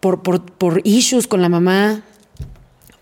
por, 0.00 0.22
por, 0.22 0.44
por 0.44 0.80
issues 0.84 1.26
con 1.26 1.42
la 1.42 1.48
mamá, 1.48 2.04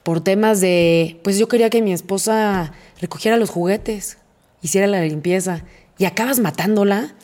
por 0.02 0.20
temas 0.20 0.60
de, 0.60 1.20
pues 1.22 1.38
yo 1.38 1.48
quería 1.48 1.70
que 1.70 1.82
mi 1.82 1.92
esposa 1.92 2.72
recogiera 3.00 3.36
los 3.36 3.50
juguetes, 3.50 4.18
hiciera 4.62 4.86
la 4.86 5.02
limpieza 5.02 5.64
y 5.98 6.04
acabas 6.04 6.38
matándola 6.38 7.14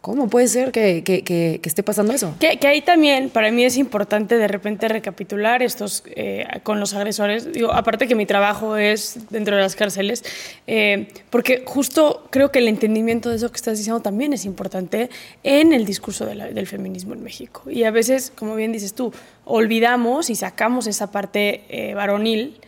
¿Cómo 0.00 0.28
puede 0.28 0.48
ser 0.48 0.72
que, 0.72 1.04
que, 1.04 1.22
que, 1.22 1.60
esté 1.62 1.82
pasando 1.82 2.14
eso? 2.14 2.34
Que, 2.40 2.66
ahí 2.66 2.80
también 2.80 3.28
para 3.28 3.50
mí 3.50 3.64
es 3.64 3.76
importante 3.76 4.38
de 4.38 4.48
repente 4.48 4.88
recapitular 4.88 5.62
estos 5.62 6.02
eh, 6.06 6.46
con 6.62 6.80
los 6.80 6.94
agresores. 6.94 7.52
Digo, 7.52 7.70
aparte 7.70 8.08
que 8.08 8.14
mi 8.14 8.24
trabajo 8.24 8.78
es 8.78 9.18
dentro 9.28 9.56
de 9.56 9.62
las 9.62 9.76
cárceles, 9.76 10.24
eh, 10.66 11.08
porque 11.28 11.64
justo 11.66 12.26
creo 12.30 12.50
que 12.50 12.60
el 12.60 12.68
entendimiento 12.68 13.28
de 13.28 13.36
eso 13.36 13.50
que 13.50 13.56
estás 13.56 13.76
diciendo 13.76 14.00
también 14.00 14.32
es 14.32 14.46
importante 14.46 15.10
en 15.42 15.74
el 15.74 15.84
discurso 15.84 16.24
del 16.24 16.66
feminismo 16.66 17.12
en 17.12 17.22
México. 17.22 17.70
Y 17.70 17.84
a 17.84 17.90
veces, 17.90 18.32
como 18.34 18.54
bien 18.54 18.72
dices 18.72 18.94
tú, 18.94 19.12
olvidamos 19.44 20.30
y 20.30 20.34
sacamos 20.34 20.86
esa 20.86 21.10
parte 21.10 21.64
eh, 21.68 21.92
varonil. 21.92 22.58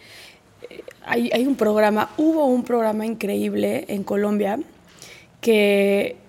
Hay, 1.07 1.31
hay 1.33 1.47
un 1.47 1.57
programa, 1.57 2.11
hubo 2.19 2.45
un 2.45 2.63
programa 2.63 3.07
increíble 3.07 3.87
en 3.89 4.05
Colombia 4.05 4.59
que 5.41 6.22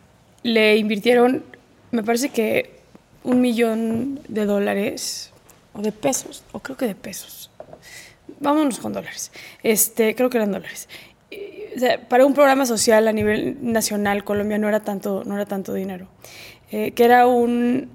le 0.44 0.78
invirtieron, 0.78 1.44
me 1.92 2.04
parece 2.04 2.30
que 2.30 2.72
un 3.24 3.42
millón 3.42 4.20
de 4.28 4.46
dólares 4.46 5.32
o 5.74 5.82
de 5.82 5.92
pesos, 5.92 6.44
o 6.52 6.60
creo 6.60 6.78
que 6.78 6.86
de 6.86 6.96
pesos. 6.96 7.50
Vámonos 8.40 8.80
con 8.80 8.94
dólares. 8.94 9.32
Este, 9.64 10.16
creo 10.16 10.30
que 10.30 10.38
eran 10.38 10.52
dólares. 10.52 10.88
para 12.10 12.26
un 12.26 12.34
programa 12.34 12.66
social 12.66 13.08
a 13.08 13.14
nivel 13.14 13.58
nacional, 13.62 14.24
Colombia 14.24 14.58
no 14.58 14.68
era 14.68 14.82
tanto, 14.82 15.24
no 15.26 15.36
era 15.36 15.46
tanto 15.46 15.74
dinero. 15.74 16.08
Eh, 16.72 16.92
que 16.92 17.06
era 17.06 17.28
un 17.28 17.90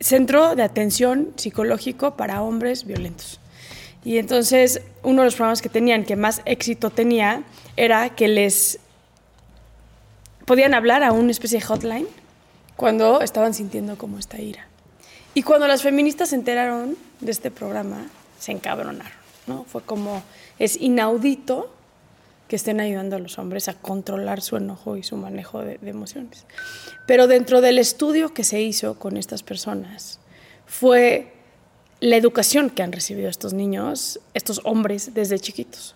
centro 0.00 0.54
de 0.54 0.62
atención 0.62 1.32
psicológico 1.36 2.16
para 2.16 2.42
hombres 2.42 2.84
violentos. 2.84 3.40
Y 4.04 4.18
entonces 4.18 4.82
uno 5.02 5.22
de 5.22 5.26
los 5.26 5.34
programas 5.34 5.62
que 5.62 5.68
tenían, 5.68 6.04
que 6.04 6.16
más 6.16 6.42
éxito 6.44 6.90
tenía, 6.90 7.42
era 7.76 8.10
que 8.10 8.28
les 8.28 8.80
podían 10.48 10.72
hablar 10.72 11.04
a 11.04 11.12
una 11.12 11.30
especie 11.30 11.60
de 11.60 11.66
hotline 11.66 12.08
cuando 12.74 13.20
estaban 13.20 13.52
sintiendo 13.52 13.98
como 13.98 14.18
esta 14.18 14.40
ira. 14.40 14.66
Y 15.34 15.42
cuando 15.42 15.68
las 15.68 15.82
feministas 15.82 16.30
se 16.30 16.36
enteraron 16.36 16.96
de 17.20 17.30
este 17.30 17.50
programa, 17.50 18.06
se 18.40 18.52
encabronaron. 18.52 19.12
¿no? 19.46 19.64
Fue 19.64 19.82
como, 19.82 20.22
es 20.58 20.76
inaudito 20.80 21.70
que 22.48 22.56
estén 22.56 22.80
ayudando 22.80 23.16
a 23.16 23.18
los 23.18 23.38
hombres 23.38 23.68
a 23.68 23.74
controlar 23.74 24.40
su 24.40 24.56
enojo 24.56 24.96
y 24.96 25.02
su 25.02 25.18
manejo 25.18 25.60
de, 25.60 25.76
de 25.76 25.90
emociones. 25.90 26.46
Pero 27.06 27.26
dentro 27.26 27.60
del 27.60 27.78
estudio 27.78 28.32
que 28.32 28.42
se 28.42 28.62
hizo 28.62 28.98
con 28.98 29.18
estas 29.18 29.42
personas, 29.42 30.18
fue 30.64 31.30
la 32.00 32.16
educación 32.16 32.70
que 32.70 32.82
han 32.82 32.92
recibido 32.92 33.28
estos 33.28 33.52
niños, 33.52 34.18
estos 34.32 34.62
hombres 34.64 35.12
desde 35.12 35.38
chiquitos. 35.38 35.94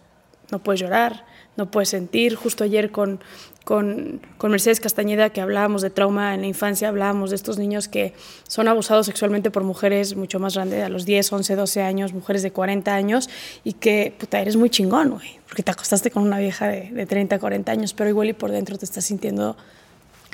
No 0.51 0.59
puedes 0.59 0.83
llorar, 0.83 1.25
no 1.57 1.71
puedes 1.71 1.91
sentir. 1.91 2.35
Justo 2.35 2.65
ayer 2.65 2.91
con, 2.91 3.21
con, 3.65 4.21
Mercedes 4.43 4.81
Castañeda, 4.81 5.31
que 5.31 5.41
hablábamos 5.41 5.83
de 5.83 5.91
trauma 5.91 6.35
en 6.35 6.43
la 6.43 6.47
infancia, 6.47 6.89
hablábamos 6.89 7.31
de 7.31 7.37
estos 7.37 7.59
niños 7.59 7.89
que 7.89 8.15
son 8.49 8.69
abusados 8.69 9.07
sexualmente 9.07 9.51
por 9.51 9.65
mujeres 9.65 10.17
mucho 10.17 10.39
más 10.39 10.55
grandes, 10.55 10.83
a 10.83 10.89
los 10.89 11.05
10, 11.05 11.33
11, 11.33 11.57
12 11.57 11.83
años, 11.83 12.13
mujeres 12.13 12.43
de 12.43 12.53
40 12.53 12.95
años, 12.95 13.29
y 13.65 13.75
que, 13.75 14.15
puta, 14.19 14.41
eres 14.41 14.57
muy 14.57 14.71
chingón, 14.71 15.11
güey, 15.11 15.41
porque 15.47 15.63
te 15.63 15.71
acostaste 15.71 16.11
con 16.11 16.23
una 16.23 16.39
vieja 16.39 16.69
de, 16.69 16.91
de 16.91 17.07
30, 17.07 17.39
40 17.39 17.73
años, 17.73 17.95
pero 17.95 18.09
igual 18.09 18.29
y 18.29 18.33
por 18.33 18.51
dentro 18.51 18.79
te 18.79 18.85
estás 18.85 19.05
sintiendo 19.05 19.57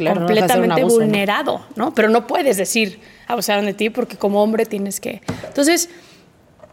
completamente 0.06 0.84
vulnerado, 0.84 1.64
¿no? 1.76 1.92
Pero 1.92 2.08
no 2.08 2.26
puedes 2.26 2.56
decir 2.56 3.00
abusaron 3.26 3.66
de 3.66 3.74
ti 3.74 3.90
porque 3.90 4.16
como 4.16 4.42
hombre 4.42 4.64
tienes 4.64 5.00
que... 5.00 5.20
Entonces 5.46 5.90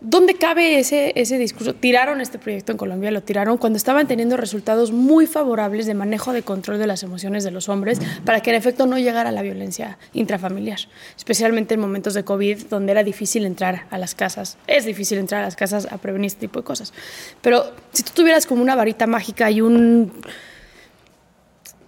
¿Dónde 0.02 0.36
cabe 0.36 0.78
ese, 0.78 1.14
ese 1.16 1.38
discurso? 1.38 1.74
Tiraron 1.74 2.20
este 2.20 2.38
proyecto 2.38 2.72
en 2.72 2.78
Colombia, 2.78 3.12
lo 3.12 3.24
tiraron 3.24 3.58
cuando 3.58 3.78
estaban 3.78 4.08
teniendo 4.08 4.36
resultados 4.38 4.92
muy 4.92 5.26
favorables 5.26 5.86
de 5.86 5.94
manejo 5.94 6.34
de 6.34 6.44
control 6.44 6.80
de 6.80 6.88
las 6.88 7.02
emociones 7.04 7.44
de 7.44 7.52
los 7.52 7.70
hombres 7.70 8.00
para 8.26 8.42
que 8.42 8.50
en 8.50 8.58
efecto 8.58 8.86
no 8.88 9.00
llegara 9.00 9.32
la 9.32 9.42
violencia 9.42 9.98
intrafamiliar, 10.14 10.80
especialmente 11.16 11.76
en 11.76 11.80
momentos 11.80 12.14
de 12.14 12.24
COVID 12.24 12.66
donde 12.66 12.92
era 12.92 13.04
difícil 13.04 13.46
entrar 13.46 13.86
a 13.90 13.98
las 13.98 14.16
casas. 14.16 14.58
Es 14.68 14.86
difícil 14.86 15.18
entrar 15.18 15.42
a 15.42 15.46
las 15.46 15.56
casas 15.56 15.88
a 15.90 15.98
prevenir 15.98 16.28
este 16.28 16.42
tipo 16.42 16.60
de 16.60 16.66
cosas. 16.66 16.94
Pero 17.42 17.72
si 17.94 18.04
tú 18.04 18.12
tuvieras 18.14 18.46
como 18.46 18.62
una 18.62 18.76
varita 18.76 19.08
mágica 19.08 19.50
y 19.50 19.62
un... 19.62 20.12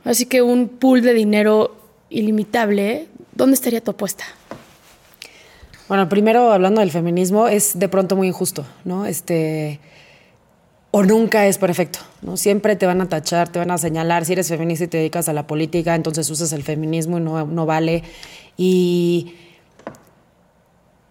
Así 0.06 0.26
que 0.26 0.42
un 0.42 0.70
pool 0.70 1.02
de 1.02 1.14
dinero 1.14 1.76
ilimitable, 2.10 3.10
¿dónde 3.34 3.56
estaría 3.56 3.84
tu 3.84 3.92
apuesta? 3.92 4.24
Bueno, 5.88 6.10
primero 6.10 6.52
hablando 6.52 6.82
del 6.82 6.92
feminismo, 6.92 7.48
es 7.48 7.80
de 7.80 7.88
pronto 7.88 8.18
muy 8.18 8.28
injusto, 8.28 8.66
¿no? 8.84 9.06
Este, 9.06 9.80
o 10.92 11.04
nunca 11.04 11.48
es 11.48 11.58
perfecto, 11.58 12.00
¿no? 12.22 12.36
Siempre 12.36 12.76
te 12.76 12.86
van 12.86 13.00
a 13.00 13.08
tachar, 13.08 13.48
te 13.48 13.60
van 13.60 13.72
a 13.72 13.78
señalar, 13.78 14.26
si 14.26 14.34
eres 14.34 14.50
feminista 14.50 14.84
y 14.84 14.88
te 14.88 14.98
dedicas 14.98 15.30
a 15.30 15.34
la 15.34 15.48
política, 15.48 15.96
entonces 15.96 16.30
usas 16.30 16.52
el 16.52 16.64
feminismo 16.64 17.20
y 17.20 17.22
no, 17.22 17.46
no 17.46 17.66
vale. 17.66 18.04
Y 18.58 19.36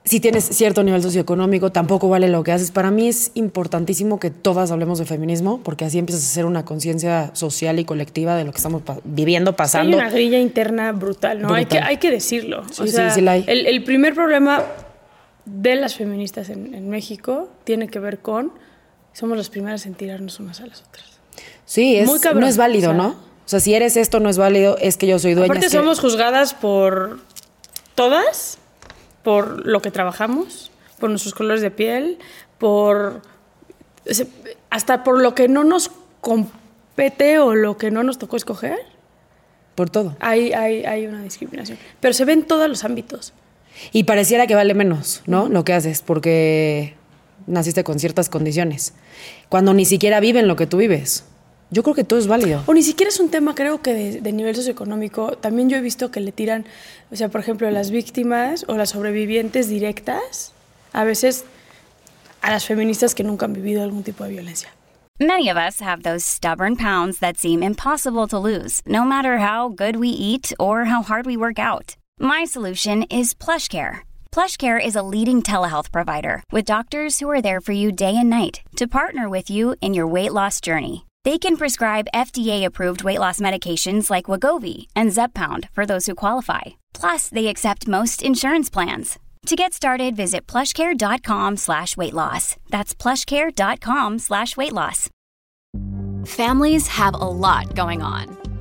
si 0.07 0.21
tienes 0.21 0.45
cierto 0.45 0.85
nivel 0.85 1.03
socioeconómico, 1.03 1.73
tampoco 1.73 2.09
vale 2.09 2.29
lo 2.29 2.45
que 2.45 2.53
haces. 2.53 2.71
Para 2.71 2.93
mí 2.93 3.09
es 3.09 3.33
importantísimo 3.35 4.21
que 4.21 4.31
todas 4.31 4.71
hablemos 4.71 5.01
de 5.01 5.05
feminismo, 5.05 5.61
porque 5.65 5.85
así 5.85 5.99
empiezas 5.99 6.23
a 6.25 6.27
hacer 6.31 6.45
una 6.47 6.65
conciencia 6.65 7.31
social 7.35 7.81
y 7.81 7.85
colectiva 7.85 8.37
de 8.37 8.45
lo 8.45 8.53
que 8.53 8.59
estamos 8.59 8.83
viviendo, 9.03 9.57
pasando. 9.57 9.97
Hay 9.97 10.03
una 10.05 10.11
grilla 10.11 10.39
interna 10.39 10.93
brutal, 10.93 11.43
¿no? 11.43 11.53
Hay, 11.53 11.67
que, 11.67 11.81
hay 11.81 11.97
que 11.97 12.13
decirlo. 12.13 12.63
Sí, 12.71 12.87
sí, 12.87 13.03
sí, 13.15 13.21
la 13.21 13.33
hay. 13.33 13.45
El, 13.49 13.67
el, 13.67 13.83
primer 13.83 14.15
problema 14.15 14.63
de 15.45 15.75
las 15.75 15.97
feministas 15.97 16.51
en, 16.51 16.73
en, 16.75 16.89
México 16.89 17.49
tiene 17.65 17.89
que 17.89 17.99
ver 17.99 18.21
con 18.21 18.53
somos 19.13 19.37
las 19.37 19.51
primeras 19.51 19.87
en 19.87 19.95
tirarnos 19.95 20.39
unas 20.39 20.61
a 20.61 20.67
las 20.67 20.83
otras. 20.83 21.19
Sí, 21.65 21.97
es, 21.97 22.09
no 22.33 22.47
es 22.47 22.57
válido, 22.57 22.95
¿no? 22.95 23.09
O 23.09 23.49
sea, 23.49 23.59
si 23.59 23.75
eres 23.75 23.97
esto, 23.97 24.21
no 24.21 24.29
es 24.29 24.39
válido, 24.39 24.77
es 24.79 24.97
que 24.97 25.09
yo 25.09 25.19
soy 25.19 25.35
dueña. 25.35 25.53
Aparte, 25.53 25.69
somos 25.69 25.99
juzgadas 25.99 26.55
por 26.55 27.19
todas 27.97 28.59
por 29.26 29.66
lo 29.66 29.83
que 29.83 29.90
trabajamos, 29.90 30.71
por 31.00 31.11
nuestros 31.11 31.35
colores 31.35 31.61
de 31.61 31.73
piel, 31.73 32.18
por 32.59 33.23
hasta 34.71 35.02
por 35.02 35.21
lo 35.21 35.35
que 35.35 35.49
no 35.49 35.64
nos 35.64 35.90
compete 36.21 37.40
o 37.40 37.56
lo 37.56 37.76
que 37.76 37.90
no 37.90 38.04
nos 38.04 38.18
tocó 38.18 38.37
escoger. 38.37 38.78
Por 39.75 39.90
todo. 39.90 40.16
Hay, 40.21 40.52
hay, 40.52 40.85
hay 40.85 41.09
una 41.09 41.25
discriminación. 41.25 41.76
Pero 41.99 42.14
se 42.14 42.25
ve 42.25 42.35
en 42.35 42.45
todos 42.45 42.68
los 42.68 42.85
ámbitos. 42.85 43.33
Y 43.90 44.04
pareciera 44.04 44.47
que 44.47 44.54
vale 44.54 44.75
menos, 44.75 45.25
¿no? 45.26 45.49
Lo 45.49 45.64
que 45.64 45.73
haces, 45.73 46.02
porque 46.02 46.95
naciste 47.49 47.83
con 47.83 47.99
ciertas 47.99 48.28
condiciones. 48.28 48.95
Cuando 49.49 49.75
ni 49.75 49.87
siquiera 49.87 50.21
viven 50.21 50.47
lo 50.47 50.54
que 50.54 50.68
tú 50.68 50.76
vives. 50.76 51.25
Yo 51.71 51.83
creo 51.83 51.95
que 51.95 52.05
todo 52.05 52.19
es 52.19 52.29
válido. 52.29 52.63
O 52.67 52.75
ni 52.75 52.83
siquiera 52.83 53.09
es 53.09 53.19
un 53.19 53.29
tema, 53.29 53.55
creo 53.55 53.83
que 53.83 54.21
de, 54.21 54.33
nivel 54.33 54.55
socioeconómico. 54.55 55.33
También 55.37 55.69
yo 55.69 55.77
he 55.77 55.81
visto 55.81 56.11
que 56.11 56.21
le 56.21 56.31
tiran, 56.31 56.65
o 57.11 57.17
sea, 57.17 57.29
por 57.29 57.41
ejemplo, 57.41 57.67
a 57.67 57.71
las 57.71 57.91
víctimas 57.91 58.65
o 58.69 58.77
las 58.77 58.91
sobrevivientes 58.91 59.69
directas, 59.69 60.53
a 60.93 61.05
veces 61.05 61.45
a 62.41 62.51
las 62.51 62.67
feministas 62.67 63.15
que 63.15 63.25
nunca 63.25 63.47
han 63.47 63.53
vivido 63.53 63.83
algún 63.83 64.05
tipo 64.05 64.23
de 64.25 64.31
violencia. 64.31 64.69
Many 65.19 65.49
of 65.49 65.57
us 65.57 65.81
have 65.81 66.03
those 66.03 66.25
stubborn 66.25 66.77
pounds 66.77 67.21
that 67.21 67.39
seem 67.39 67.63
impossible 67.63 68.29
to 68.29 68.39
lose, 68.39 68.83
no 68.87 69.03
matter 69.03 69.39
how 69.39 69.71
good 69.71 69.97
we 69.97 70.09
eat 70.09 70.53
or 70.61 70.85
how 70.85 71.03
hard 71.03 71.25
we 71.25 71.39
work 71.39 71.59
out. 71.59 71.97
My 72.21 72.45
solution 72.45 73.03
is 73.05 73.33
PlushCare. 73.35 74.01
PlushCare 74.31 74.79
is 74.79 74.95
a 74.95 75.03
leading 75.03 75.43
telehealth 75.43 75.91
provider 75.91 76.45
with 76.53 76.67
doctors 76.67 77.19
who 77.19 77.31
are 77.31 77.41
there 77.41 77.63
for 77.63 77.73
you 77.73 77.91
day 77.91 78.15
and 78.15 78.29
night 78.29 78.61
to 78.77 78.87
partner 78.87 79.27
with 79.27 79.49
you 79.49 79.75
in 79.81 79.95
your 79.95 80.07
weight 80.07 80.35
loss 80.35 80.61
journey. 80.61 81.06
They 81.26 81.38
can 81.38 81.56
prescribe 81.56 82.06
FDA-approved 82.14 83.02
weight 83.02 83.18
loss 83.18 83.40
medications 83.40 84.12
like 84.12 84.30
Wagovi 84.30 84.87
and 84.95 85.11
Zepbound 85.11 85.68
for 85.73 85.85
those 85.85 86.06
who 86.06 86.14
qualify. 86.14 86.76
Plus, 86.95 87.28
they 87.28 87.49
accept 87.49 87.88
most 87.88 88.23
insurance 88.23 88.71
plans. 88.71 89.18
To 89.47 89.56
get 89.56 89.73
started, 89.73 90.14
visit 90.14 90.47
plushcare.com 90.47 91.56
slash 91.56 91.97
weight 91.97 92.14
loss. 92.14 92.54
That's 92.68 92.95
plushcare.com 92.95 94.21
slash 94.21 94.56
weight 94.56 94.73
loss. 94.73 95.11
Families 96.25 96.87
have 96.87 97.14
a 97.14 97.33
lot 97.47 97.75
going 97.75 98.02
on. 98.02 98.46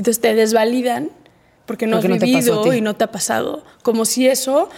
Entonces 0.00 0.22
te 0.22 0.34
desvalidan 0.34 1.10
porque 1.66 1.86
no 1.86 2.00
Porque 2.00 2.14
has 2.14 2.20
no 2.20 2.26
vivido 2.26 2.72
y 2.72 2.80
no 2.80 2.96
te 2.96 3.04
ha 3.04 3.12
pasado. 3.12 3.62
Como 3.82 4.06
si 4.06 4.26
eso 4.26 4.70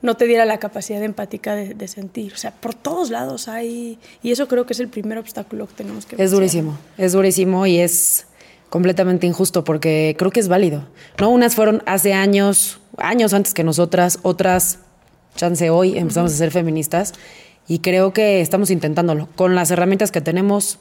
no 0.00 0.16
te 0.16 0.26
diera 0.26 0.46
la 0.46 0.56
capacidad 0.56 1.02
empática 1.02 1.54
de, 1.54 1.74
de 1.74 1.88
sentir. 1.88 2.32
O 2.32 2.38
sea, 2.38 2.52
por 2.52 2.72
todos 2.72 3.10
lados 3.10 3.48
hay... 3.48 3.98
Y 4.22 4.32
eso 4.32 4.48
creo 4.48 4.64
que 4.64 4.72
es 4.72 4.80
el 4.80 4.88
primer 4.88 5.18
obstáculo 5.18 5.66
que 5.66 5.74
tenemos 5.74 6.06
que 6.06 6.16
Es 6.16 6.30
durísimo, 6.30 6.78
es 6.96 7.12
durísimo 7.12 7.66
y 7.66 7.80
es 7.80 8.24
completamente 8.70 9.26
injusto 9.26 9.62
porque 9.62 10.16
creo 10.18 10.30
que 10.30 10.40
es 10.40 10.48
válido. 10.48 10.88
¿no? 11.20 11.28
Unas 11.28 11.54
fueron 11.54 11.82
hace 11.84 12.14
años, 12.14 12.80
años 12.96 13.34
antes 13.34 13.52
que 13.52 13.64
nosotras, 13.64 14.20
otras, 14.22 14.78
chance 15.36 15.68
hoy, 15.68 15.98
empezamos 15.98 16.32
a 16.32 16.36
ser 16.36 16.50
feministas 16.50 17.12
y 17.68 17.80
creo 17.80 18.14
que 18.14 18.40
estamos 18.40 18.70
intentándolo 18.70 19.28
con 19.36 19.54
las 19.54 19.70
herramientas 19.70 20.10
que 20.10 20.22
tenemos 20.22 20.78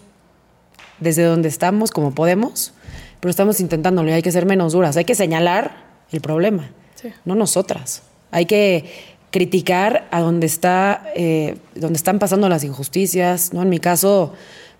desde 1.01 1.23
donde 1.23 1.49
estamos, 1.49 1.91
como 1.91 2.15
podemos, 2.15 2.73
pero 3.21 3.29
estamos 3.29 3.61
intentándolo 3.61 4.09
y 4.09 4.11
hay 4.11 4.21
que 4.21 4.31
ser 4.33 4.45
menos 4.45 4.73
duras, 4.73 4.97
hay 4.97 5.05
que 5.05 5.15
señalar 5.15 5.85
el 6.11 6.19
problema, 6.19 6.71
Sí. 6.95 7.07
no 7.23 7.35
nosotras. 7.35 8.01
Hay 8.31 8.45
que 8.45 8.85
criticar 9.31 10.07
a 10.11 10.19
donde 10.19 10.45
está, 10.45 11.03
eh, 11.15 11.55
donde 11.75 11.95
están 11.97 12.19
pasando 12.19 12.49
las 12.49 12.63
injusticias. 12.65 13.53
¿no? 13.53 13.61
En 13.61 13.69
mi 13.69 13.79
caso, 13.79 14.33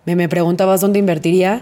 me, 0.06 0.16
me 0.18 0.28
preguntabas 0.28 0.82
dónde 0.82 1.00
invertiría. 1.00 1.62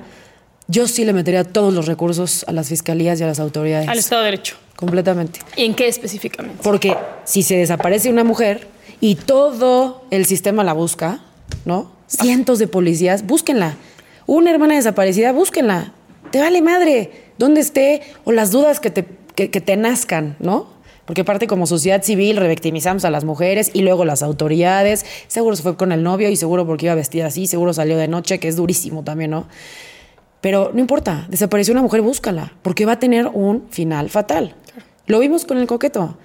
Yo 0.67 0.87
sí 0.87 1.05
le 1.05 1.13
metería 1.13 1.43
todos 1.43 1.73
los 1.73 1.85
recursos 1.87 2.45
a 2.47 2.51
las 2.51 2.69
fiscalías 2.69 3.19
y 3.19 3.23
a 3.23 3.27
las 3.27 3.39
autoridades. 3.39 3.87
Al 3.87 3.97
Estado 3.99 4.21
de 4.21 4.25
Derecho. 4.31 4.55
Completamente. 4.75 5.39
¿Y 5.55 5.65
en 5.65 5.75
qué 5.75 5.87
específicamente? 5.87 6.57
Porque 6.63 6.95
si 7.25 7.43
se 7.43 7.57
desaparece 7.57 8.09
una 8.09 8.23
mujer 8.23 8.67
y 9.01 9.15
todo 9.15 10.03
el 10.11 10.25
sistema 10.25 10.63
la 10.63 10.73
busca, 10.73 11.19
¿no? 11.65 11.91
Cientos 12.07 12.59
de 12.59 12.67
policías, 12.67 13.25
búsquenla. 13.25 13.75
Una 14.25 14.51
hermana 14.51 14.75
desaparecida, 14.75 15.31
búsquenla. 15.31 15.91
Te 16.31 16.39
vale 16.39 16.61
madre 16.61 17.11
dónde 17.37 17.61
esté 17.61 18.01
o 18.23 18.31
las 18.31 18.51
dudas 18.51 18.79
que 18.79 18.89
te, 18.91 19.05
que, 19.35 19.49
que 19.49 19.61
te 19.61 19.77
nazcan, 19.77 20.35
¿no? 20.39 20.77
Porque 21.05 21.21
aparte 21.21 21.47
como 21.47 21.65
sociedad 21.65 22.03
civil 22.03 22.37
revictimizamos 22.37 23.03
a 23.03 23.09
las 23.09 23.23
mujeres 23.23 23.71
y 23.73 23.81
luego 23.81 24.05
las 24.05 24.21
autoridades. 24.21 25.05
Seguro 25.27 25.55
se 25.55 25.63
fue 25.63 25.75
con 25.75 25.91
el 25.91 26.03
novio 26.03 26.29
y 26.29 26.35
seguro 26.35 26.67
porque 26.67 26.85
iba 26.85 26.93
vestida 26.95 27.25
así, 27.27 27.47
seguro 27.47 27.73
salió 27.73 27.97
de 27.97 28.07
noche, 28.07 28.39
que 28.39 28.47
es 28.47 28.55
durísimo 28.55 29.03
también, 29.03 29.31
¿no? 29.31 29.47
Pero 30.41 30.71
no 30.73 30.79
importa, 30.79 31.25
desapareció 31.29 31.73
una 31.73 31.81
mujer, 31.81 32.01
búscala, 32.01 32.53
porque 32.61 32.85
va 32.85 32.93
a 32.93 32.99
tener 32.99 33.27
un 33.27 33.65
final 33.71 34.09
fatal. 34.09 34.55
Lo 35.07 35.19
vimos 35.19 35.45
con 35.45 35.57
el 35.57 35.65
coqueto. 35.67 36.17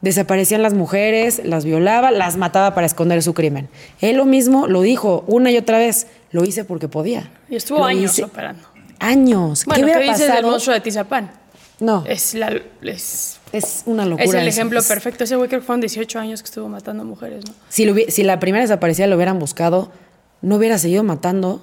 Desaparecían 0.00 0.60
las 0.62 0.74
mujeres, 0.74 1.40
las 1.44 1.64
violaba, 1.64 2.10
las 2.10 2.36
mataba 2.36 2.74
para 2.74 2.86
esconder 2.86 3.22
su 3.22 3.32
crimen. 3.32 3.68
Él 4.00 4.16
lo 4.16 4.26
mismo 4.26 4.66
lo 4.66 4.82
dijo 4.82 5.24
una 5.28 5.50
y 5.50 5.56
otra 5.56 5.78
vez. 5.78 6.08
Lo 6.30 6.44
hice 6.44 6.64
porque 6.64 6.88
podía. 6.88 7.30
Y 7.48 7.56
estuvo 7.56 7.78
Lo 7.78 7.84
años 7.84 8.12
hice- 8.12 8.24
operando. 8.24 8.64
Años. 8.98 9.64
Bueno, 9.66 9.86
¿Qué 9.86 9.92
¿qué, 9.92 9.98
dices 10.00 10.18
del 10.20 10.28
pasado? 10.28 10.50
monstruo 10.50 10.74
de 10.74 10.80
Tizapán? 10.80 11.30
No, 11.80 12.04
Es, 12.06 12.34
la, 12.34 12.52
es, 12.82 13.40
es 13.52 13.82
una 13.86 14.04
locura. 14.06 14.24
es 14.24 14.34
el 14.34 14.46
ejemplo 14.48 14.78
Es- 14.78 14.86
perfecto. 14.86 15.24
Ese 15.24 15.36
güey 15.36 15.48
creo 15.48 15.60
que 15.60 15.66
fueron 15.66 15.80
18 15.80 16.18
años 16.18 16.40
que 16.42 16.46
estuvo 16.46 16.68
matando 16.68 17.04
mujeres, 17.04 17.44
¿no? 17.46 17.52
Si, 17.68 17.84
lo 17.84 17.94
si 18.08 18.22
la 18.22 18.38
primera 18.38 18.62
desaparecida 18.62 19.06
lo 19.08 19.16
hubieran 19.16 19.38
buscado, 19.38 19.90
no 20.40 20.56
hubiera 20.56 20.78
seguido 20.78 21.02
matando 21.02 21.60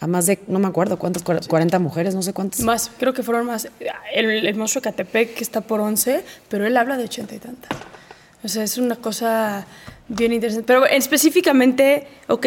a 0.00 0.06
más 0.08 0.26
de, 0.26 0.40
no 0.48 0.58
me 0.58 0.66
acuerdo 0.66 0.98
cuántas, 0.98 1.24
cuar- 1.24 1.46
40 1.46 1.78
mujeres, 1.78 2.14
no 2.14 2.22
sé 2.22 2.32
cuántas. 2.32 2.60
Más, 2.60 2.90
creo 2.98 3.14
que 3.14 3.22
fueron 3.22 3.46
más. 3.46 3.68
El, 4.12 4.26
el 4.46 4.54
monstruo 4.56 4.80
de 4.82 4.90
Catepec, 4.90 5.34
que 5.34 5.44
está 5.44 5.60
por 5.62 5.80
11, 5.80 6.22
pero 6.48 6.66
él 6.66 6.76
habla 6.76 6.96
de 6.96 7.04
80 7.04 7.34
y 7.34 7.38
tantas. 7.38 7.70
O 8.44 8.48
sea, 8.48 8.64
es 8.64 8.76
una 8.78 8.96
cosa 8.96 9.64
bien 10.08 10.32
interesante. 10.32 10.66
Pero 10.66 10.84
específicamente, 10.86 12.06
ok, 12.28 12.46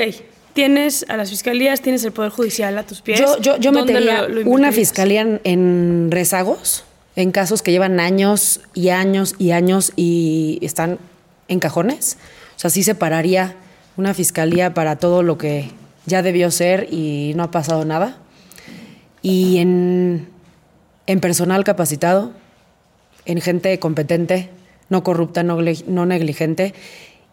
tienes 0.54 1.06
a 1.10 1.18
las 1.18 1.30
fiscalías, 1.30 1.82
tienes 1.82 2.04
el 2.04 2.12
Poder 2.12 2.32
Judicial 2.32 2.78
a 2.78 2.84
tus 2.84 3.02
pies. 3.02 3.20
Yo, 3.20 3.38
yo, 3.40 3.58
yo 3.58 3.72
¿Dónde 3.72 3.94
metería 3.94 4.22
lo- 4.24 4.44
lo 4.44 4.50
una 4.52 4.72
fiscalía 4.72 5.22
en, 5.22 5.42
en 5.44 6.08
rezagos, 6.12 6.84
en 7.16 7.32
casos 7.32 7.62
que 7.62 7.72
llevan 7.72 8.00
años 8.00 8.62
y 8.74 8.90
años 8.90 9.36
y 9.38 9.52
años 9.52 9.94
y 9.96 10.60
están 10.62 11.00
en 11.48 11.60
cajones. 11.60 12.18
O 12.56 12.60
sea, 12.60 12.70
sí 12.70 12.84
separaría 12.84 13.56
una 13.98 14.14
fiscalía 14.14 14.74
para 14.74 14.98
todo 14.98 15.24
lo 15.24 15.38
que 15.38 15.70
ya 16.06 16.22
debió 16.22 16.52
ser 16.52 16.88
y 16.92 17.34
no 17.36 17.44
ha 17.44 17.52
pasado 17.52 17.86
nada. 17.86 18.18
Y 19.22 19.58
en, 19.58 20.28
en 21.08 21.20
personal 21.20 21.64
capacitado, 21.64 22.32
en 23.26 23.42
gente 23.42 23.78
competente, 23.80 24.50
no 24.90 25.04
corrupta, 25.04 25.44
no, 25.44 25.58
no 25.88 26.06
negligente, 26.06 26.74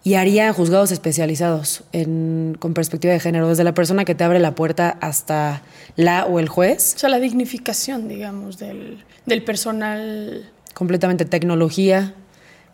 y 0.06 0.14
haría 0.14 0.52
juzgados 0.52 0.92
especializados 0.92 1.82
en- 1.90 2.56
con 2.60 2.74
perspectiva 2.74 3.12
de 3.12 3.18
género, 3.18 3.48
desde 3.48 3.64
la 3.64 3.74
persona 3.74 4.04
que 4.04 4.14
te 4.14 4.22
abre 4.22 4.38
la 4.38 4.54
puerta 4.54 4.96
hasta 5.00 5.62
la 5.96 6.26
o 6.26 6.38
el 6.38 6.48
juez, 6.48 6.94
O 6.94 6.98
sea, 7.00 7.08
la 7.08 7.18
dignificación, 7.18 8.06
digamos, 8.06 8.56
del, 8.56 9.02
del 9.26 9.42
personal. 9.42 10.48
completamente 10.74 11.24
tecnología, 11.24 12.14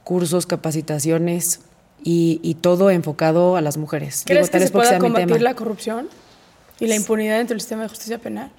cursos, 0.05 0.45
capacitaciones 0.45 1.61
y, 2.05 2.39
y 2.43 2.55
todo 2.57 2.91
enfocado 2.91 3.57
a 3.57 3.63
las 3.63 3.79
mujeres. 3.79 4.25
¿Crees 4.27 4.49
Digo, 4.51 4.59
que 4.61 4.67
se 4.67 4.71
pueda 4.73 4.99
combatir 4.99 5.41
la 5.41 5.55
corrupción 5.55 6.09
y 6.81 6.87
la 6.87 6.97
impunidad 6.97 7.39
dentro 7.39 7.55
del 7.55 7.61
sistema 7.63 7.85
de 7.85 7.89
justicia 7.89 8.19
penal? 8.19 8.51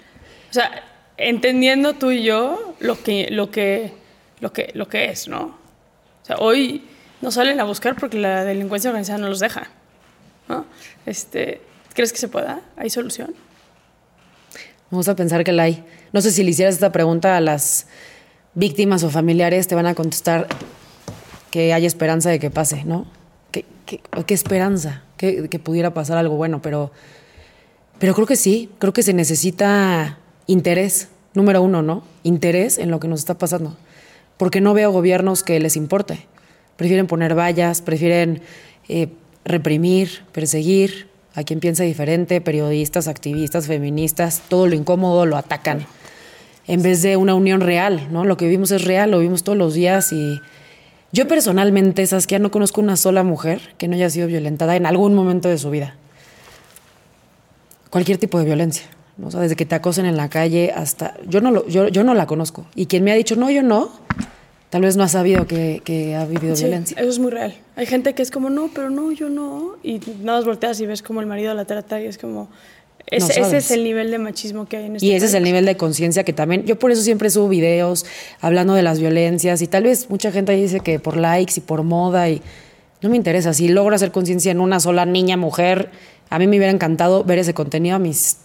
O 0.50 0.54
sea, 0.54 0.72
entendiendo 1.18 1.94
tú 1.94 2.10
y 2.10 2.24
yo 2.24 2.74
lo 2.80 3.02
que, 3.04 3.28
lo 3.30 3.52
que, 3.52 3.94
lo 4.40 4.52
que, 4.52 4.72
lo 4.74 4.88
que 4.88 5.12
es, 5.12 5.28
¿no? 5.28 5.42
O 6.24 6.26
sea, 6.26 6.38
hoy 6.38 6.86
no 7.24 7.32
salen 7.32 7.60
a 7.62 7.64
buscar 7.64 7.96
porque 7.96 8.20
la 8.20 8.44
delincuencia 8.44 8.90
organizada 8.90 9.18
no 9.18 9.30
los 9.30 9.40
deja, 9.40 9.70
¿no? 10.50 10.66
Este, 11.06 11.62
¿Crees 11.94 12.12
que 12.12 12.20
se 12.20 12.28
pueda? 12.28 12.60
¿Hay 12.76 12.90
solución? 12.90 13.34
Me 14.92 14.98
gusta 14.98 15.16
pensar 15.16 15.46
que 15.46 15.54
la 15.54 15.64
hay. 15.64 15.86
No 16.12 16.20
sé 16.20 16.32
si 16.32 16.44
le 16.44 16.52
hicieras 16.52 16.76
esta 16.76 16.92
pregunta 16.92 17.38
a 17.38 17.42
las 17.42 17.88
víctimas 18.56 19.04
o 19.04 19.10
familiares, 19.10 19.70
te 19.70 19.74
van 19.74 19.86
a 19.86 19.96
contestar 19.96 20.48
que 21.50 21.74
hay 21.74 21.86
esperanza 21.86 22.30
de 22.30 22.40
que 22.40 22.52
pase, 22.52 22.84
¿no? 22.84 23.08
¿Qué, 23.52 23.64
qué, 23.86 24.02
qué 24.28 24.34
esperanza? 24.34 25.04
Que, 25.16 25.48
que 25.48 25.60
pudiera 25.60 25.94
pasar 25.94 26.18
algo 26.18 26.36
bueno, 26.36 26.62
pero, 26.62 26.92
pero 28.00 28.16
creo 28.16 28.28
que 28.28 28.36
sí, 28.36 28.70
creo 28.80 28.92
que 28.92 29.02
se 29.02 29.14
necesita 29.14 30.18
interés, 30.46 31.08
número 31.34 31.62
uno, 31.62 31.84
¿no? 31.84 32.04
Interés 32.24 32.78
en 32.78 32.92
lo 32.92 33.00
que 33.00 33.08
nos 33.08 33.22
está 33.22 33.38
pasando. 33.38 33.78
Porque 34.36 34.60
no 34.60 34.74
veo 34.74 34.92
gobiernos 34.92 35.42
que 35.42 35.58
les 35.62 35.78
importe. 35.78 36.28
Prefieren 36.76 37.08
poner 37.08 37.38
vallas, 37.38 37.82
prefieren 37.82 38.42
eh, 38.90 39.08
reprimir, 39.46 40.22
perseguir 40.32 41.08
a 41.36 41.44
quien 41.44 41.60
piensa 41.60 41.84
diferente, 41.84 42.42
periodistas, 42.42 43.08
activistas, 43.08 43.68
feministas, 43.68 44.44
todo 44.48 44.68
lo 44.68 44.76
incómodo 44.76 45.26
lo 45.26 45.38
atacan. 45.38 45.86
En 46.68 46.82
vez 46.82 47.02
de 47.02 47.18
una 47.18 47.36
unión 47.36 47.62
real, 47.62 48.08
¿no? 48.12 48.24
Lo 48.24 48.38
que 48.38 48.46
vivimos 48.46 48.72
es 48.72 48.84
real, 48.86 49.12
lo 49.12 49.20
vivimos 49.20 49.44
todos 49.44 49.58
los 49.58 49.74
días 49.74 50.14
y 50.14 50.40
yo 51.12 51.28
personalmente, 51.28 52.06
Saskia, 52.08 52.40
no 52.40 52.50
conozco 52.50 52.82
una 52.82 52.98
sola 52.98 53.24
mujer 53.24 53.62
que 53.78 53.88
no 53.88 53.96
haya 53.96 54.10
sido 54.10 54.28
violentada 54.28 54.76
en 54.76 54.88
algún 54.88 55.14
momento 55.14 55.48
de 55.48 55.60
su 55.60 55.70
vida. 55.70 55.96
Cualquier 57.92 58.18
tipo 58.18 58.40
de 58.40 58.46
violencia. 58.46 58.88
¿no? 59.18 59.28
O 59.28 59.32
sea, 59.32 59.42
desde 59.42 59.56
que 59.56 59.68
te 59.68 59.76
acosen 59.76 60.06
en 60.08 60.18
la 60.18 60.30
calle 60.30 60.74
hasta... 60.76 61.14
Yo 61.28 61.40
no, 61.40 61.52
lo, 61.52 61.68
yo, 61.68 61.88
yo 61.88 62.04
no 62.04 62.16
la 62.16 62.26
conozco. 62.26 62.66
Y 62.74 62.88
quien 62.88 63.04
me 63.04 63.12
ha 63.12 63.16
dicho, 63.16 63.36
no, 63.36 63.52
yo 63.52 63.62
no, 63.62 63.92
tal 64.74 64.82
vez 64.82 64.98
no 64.98 65.04
ha 65.04 65.08
sabido 65.08 65.46
que, 65.46 65.84
que 65.86 66.16
ha 66.16 66.26
vivido 66.26 66.56
Sí, 66.56 66.64
violencia. 66.64 66.98
eso 67.00 67.08
es 67.12 67.20
muy 67.20 67.30
real. 67.30 67.54
Hay 67.76 67.86
gente 67.86 68.16
que 68.16 68.24
es 68.24 68.32
como, 68.32 68.50
no, 68.50 68.72
pero 68.74 68.90
no, 68.90 69.12
yo 69.12 69.30
no. 69.30 69.76
Y 69.84 70.00
nada 70.24 70.40
más 70.40 70.46
volteas 70.46 70.80
y 70.80 70.88
ves 70.88 71.04
como 71.04 71.22
el 71.22 71.28
marido 71.28 71.54
la 71.54 71.66
trata 71.66 72.02
y 72.02 72.08
es 72.08 72.18
como... 72.18 72.50
es- 73.06 73.24
No 73.24 73.30
ese 73.46 73.58
es 73.58 73.70
el 73.70 73.84
nivel 73.84 74.10
de 74.10 74.18
machismo 74.18 74.66
que 74.68 74.78
hay 74.78 74.86
en 74.88 74.96
este 74.96 75.06
Y 75.06 75.12
ese 75.12 75.28
es 75.28 75.34
el 75.36 75.44
país. 75.44 75.46
nivel 75.54 75.66
de 75.68 75.78
conciencia 75.78 76.24
que 76.24 76.34
también, 76.34 76.66
yo 76.66 76.80
por 76.80 76.90
eso 76.90 77.04
siempre 77.04 77.30
subo 77.30 77.50
videos 77.50 78.06
hablando 78.42 78.74
de 78.74 78.82
las 78.82 79.00
violencias 79.00 79.62
y 79.62 79.68
tal 79.68 79.84
vez 79.84 80.10
mucha 80.10 80.32
gente 80.32 80.54
dice 80.54 80.80
que 80.80 80.98
por 80.98 81.18
likes 81.18 81.54
y 81.58 81.60
por 81.62 81.84
moda 81.84 82.30
y 82.32 82.42
no 83.04 83.10
me 83.10 83.16
interesa. 83.16 83.54
Si 83.54 83.68
logro 83.68 83.94
hacer 83.96 84.12
conciencia 84.12 84.52
en 84.52 84.60
una 84.60 84.80
sola 84.80 85.06
niña, 85.06 85.38
mujer, 85.38 85.92
a 86.32 86.40
mí 86.40 86.48
me 86.48 86.58
hubiera 86.58 86.72
encantado 86.74 87.24
ver 87.24 87.38
ese 87.38 87.54
contenido 87.54 87.96
a 87.98 88.00
mis 88.00 88.38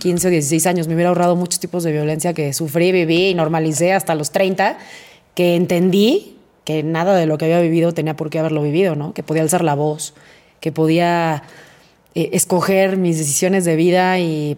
15 0.00 0.26
o 0.26 0.30
16 0.30 0.66
años. 0.66 0.88
Me 0.88 0.94
hubiera 0.94 1.10
ahorrado 1.10 1.36
muchos 1.36 1.60
tipos 1.60 1.84
de 1.84 1.92
violencia 1.92 2.32
que 2.34 2.52
sufrí, 2.52 2.90
viví 2.90 3.28
y 3.28 3.34
normalicé 3.34 3.92
hasta 3.92 4.16
los 4.16 4.32
30, 4.32 4.76
que 5.34 5.56
entendí 5.56 6.36
que 6.64 6.82
nada 6.82 7.16
de 7.16 7.26
lo 7.26 7.38
que 7.38 7.46
había 7.46 7.60
vivido 7.60 7.92
tenía 7.92 8.14
por 8.14 8.30
qué 8.30 8.38
haberlo 8.38 8.62
vivido, 8.62 8.94
¿no? 8.94 9.14
Que 9.14 9.22
podía 9.22 9.42
alzar 9.42 9.64
la 9.64 9.74
voz, 9.74 10.14
que 10.60 10.72
podía 10.72 11.42
eh, 12.14 12.30
escoger 12.32 12.96
mis 12.96 13.18
decisiones 13.18 13.64
de 13.64 13.76
vida 13.76 14.18
y 14.18 14.56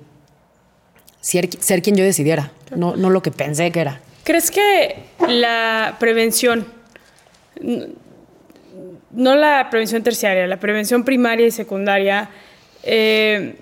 ser, 1.21 1.49
ser 1.61 1.83
quien 1.83 1.97
yo 1.97 2.05
decidiera, 2.05 2.53
no, 2.75 2.97
no 2.97 3.11
lo 3.11 3.23
que 3.23 3.31
pensé 3.31 3.71
que 3.71 3.81
era. 3.81 4.01
¿Crees 4.25 4.51
que 4.51 4.97
la 5.29 5.97
prevención, 6.01 6.67
no 9.11 9.35
la 9.35 9.69
prevención 9.71 10.03
terciaria, 10.03 10.47
la 10.47 10.61
prevención 10.61 11.05
primaria 11.05 11.47
y 11.47 11.51
secundaria, 11.51 12.31
eh, 12.83 13.57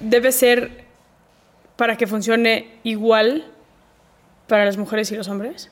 debe 0.00 0.32
ser 0.32 0.84
para 1.76 1.96
que 1.96 2.06
funcione 2.06 2.66
igual 2.82 3.46
para 4.46 4.64
las 4.64 4.76
mujeres 4.76 5.10
y 5.12 5.16
los 5.16 5.28
hombres? 5.28 5.70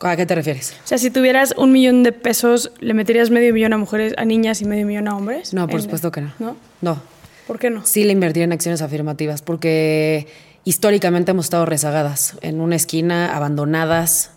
¿A 0.00 0.16
qué 0.16 0.26
te 0.26 0.34
refieres? 0.34 0.74
O 0.84 0.86
sea, 0.86 0.98
si 0.98 1.10
tuvieras 1.10 1.54
un 1.56 1.72
millón 1.72 2.02
de 2.02 2.12
pesos, 2.12 2.72
¿le 2.80 2.92
meterías 2.92 3.30
medio 3.30 3.54
millón 3.54 3.72
a 3.72 3.78
mujeres, 3.78 4.12
a 4.18 4.24
niñas 4.26 4.60
y 4.60 4.66
medio 4.66 4.84
millón 4.86 5.08
a 5.08 5.16
hombres? 5.16 5.54
No, 5.54 5.66
por 5.66 5.76
En- 5.76 5.82
supuesto 5.84 6.10
que 6.12 6.20
no. 6.20 6.32
¿No? 6.38 6.56
No. 6.82 7.00
¿Por 7.46 7.58
qué 7.58 7.70
no? 7.70 7.84
Sí 7.86 8.04
le 8.04 8.12
invertiría 8.12 8.44
en 8.44 8.52
acciones 8.52 8.82
afirmativas 8.82 9.40
porque 9.42 10.26
históricamente 10.64 11.30
hemos 11.30 11.46
estado 11.46 11.64
rezagadas, 11.66 12.36
en 12.42 12.60
una 12.60 12.76
esquina, 12.76 13.34
abandonadas 13.36 14.30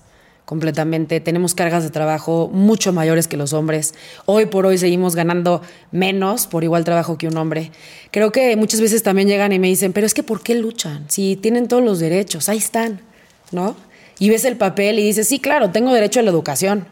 completamente. 0.45 1.19
Tenemos 1.19 1.53
cargas 1.53 1.83
de 1.83 1.89
trabajo 1.89 2.49
mucho 2.53 2.93
mayores 2.93 3.27
que 3.27 3.35
los 3.35 3.51
hombres. 3.51 3.93
Hoy 4.25 4.45
por 4.45 4.65
hoy 4.65 4.77
seguimos 4.77 5.15
ganando 5.15 5.61
menos 5.91 6.47
por 6.47 6.63
igual 6.63 6.85
trabajo 6.85 7.17
que 7.17 7.27
un 7.27 7.35
hombre. 7.35 7.71
Creo 8.11 8.31
que 8.31 8.55
muchas 8.55 8.79
veces 8.79 9.03
también 9.03 9.27
llegan 9.27 9.51
y 9.51 9.59
me 9.59 9.67
dicen, 9.67 9.91
pero 9.91 10.07
es 10.07 10.13
que 10.13 10.23
¿por 10.23 10.41
qué 10.41 10.55
luchan? 10.55 11.03
Si 11.09 11.35
tienen 11.35 11.67
todos 11.67 11.83
los 11.83 11.99
derechos, 11.99 12.47
ahí 12.47 12.57
están, 12.59 13.01
¿no? 13.51 13.75
Y 14.19 14.29
ves 14.29 14.45
el 14.45 14.57
papel 14.57 14.99
y 14.99 15.03
dices, 15.03 15.27
sí, 15.27 15.39
claro, 15.39 15.71
tengo 15.71 15.93
derecho 15.93 16.19
a 16.19 16.23
la 16.23 16.31
educación. 16.31 16.87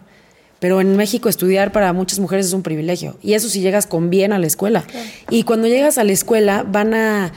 Pero 0.60 0.82
en 0.82 0.96
México 0.96 1.30
estudiar 1.30 1.72
para 1.72 1.92
muchas 1.94 2.20
mujeres 2.20 2.48
es 2.48 2.54
un 2.54 2.64
privilegio. 2.64 3.18
Y 3.22 3.34
eso 3.34 3.50
si 3.50 3.62
llegas 3.62 3.88
con 3.88 4.10
bien 4.10 4.34
a 4.34 4.40
la 4.40 4.48
escuela. 4.48 4.86
Y 5.30 5.44
cuando 5.44 5.68
llegas 5.68 5.98
a 5.98 6.04
la 6.04 6.12
escuela 6.12 6.64
van 6.64 6.94
a, 6.94 7.34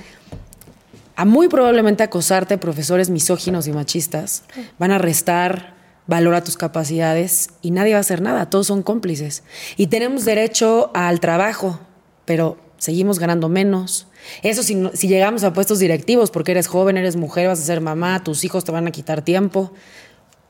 a 1.16 1.24
muy 1.24 1.48
probablemente 1.48 2.03
acosarte 2.03 2.59
profesores 2.59 3.11
misóginos 3.11 3.66
y 3.66 3.72
machistas. 3.72 4.44
Van 4.79 4.92
a 4.92 4.98
restar 4.98 5.74
valor 6.07 6.35
a 6.35 6.44
tus 6.44 6.57
capacidades 6.57 7.48
y 7.61 7.70
nadie 7.70 7.92
va 7.92 7.98
a 7.98 8.01
hacer 8.01 8.22
nada. 8.22 8.51
Todos 8.51 8.68
son 8.68 8.83
cómplices. 8.83 9.42
Y 9.77 9.88
tenemos 9.88 10.24
derecho 10.24 10.90
al 10.94 11.20
trabajo, 11.20 11.81
pero 12.24 12.57
seguimos 12.79 13.19
ganando 13.19 13.49
menos. 13.49 14.07
Eso 14.43 14.62
si, 14.62 14.75
no- 14.75 14.91
si 14.95 15.09
llegamos 15.09 15.45
a 15.45 15.53
puestos 15.53 15.79
directivos, 15.79 16.31
porque 16.31 16.53
eres 16.53 16.67
joven, 16.67 16.97
eres 16.97 17.17
mujer, 17.17 17.49
vas 17.49 17.61
a 17.61 17.62
ser 17.64 17.81
mamá, 17.81 18.23
tus 18.25 18.45
hijos 18.45 18.64
te 18.64 18.73
van 18.73 18.87
a 18.87 18.91
quitar 18.91 19.23
tiempo. 19.23 19.73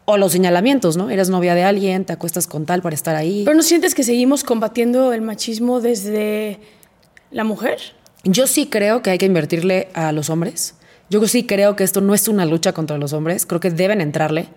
O 0.04 0.16
los 0.16 0.32
señalamientos, 0.32 0.96
¿no? 0.96 1.10
Eres 1.10 1.28
novia 1.28 1.54
de 1.54 1.64
alguien, 1.64 2.04
te 2.06 2.14
acuestas 2.14 2.46
con 2.46 2.64
tal 2.64 2.80
para 2.80 2.94
estar 2.94 3.14
ahí. 3.14 3.42
¿Pero 3.44 3.56
no 3.56 3.62
sientes 3.62 3.94
que 3.94 4.02
seguimos 4.02 4.42
combatiendo 4.42 5.12
el 5.12 5.20
machismo 5.20 5.80
desde 5.82 6.60
la 7.30 7.44
mujer? 7.44 7.78
Yo 8.24 8.46
sí 8.46 8.66
creo 8.66 9.02
que 9.02 9.10
hay 9.10 9.18
que 9.18 9.26
invertirle 9.26 9.88
a 9.92 10.12
los 10.12 10.30
hombres. 10.30 10.74
Yo 11.10 11.26
sí 11.28 11.44
creo 11.44 11.76
que 11.76 11.84
esto 11.84 12.00
no 12.00 12.14
es 12.14 12.26
una 12.26 12.46
lucha 12.46 12.72
contra 12.72 12.96
los 12.96 13.12
hombres. 13.12 13.44
Creo 13.44 13.60
que 13.60 13.70
deben 13.70 14.00
entrarle. 14.00 14.48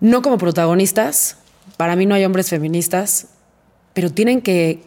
No 0.00 0.20
como 0.22 0.36
protagonistas. 0.38 1.38
Para 1.78 1.96
mí 1.96 2.04
no 2.06 2.14
hay 2.14 2.24
hombres 2.26 2.48
feministas. 2.50 3.28
Pero 3.94 4.10
tienen 4.10 4.42
que, 4.42 4.82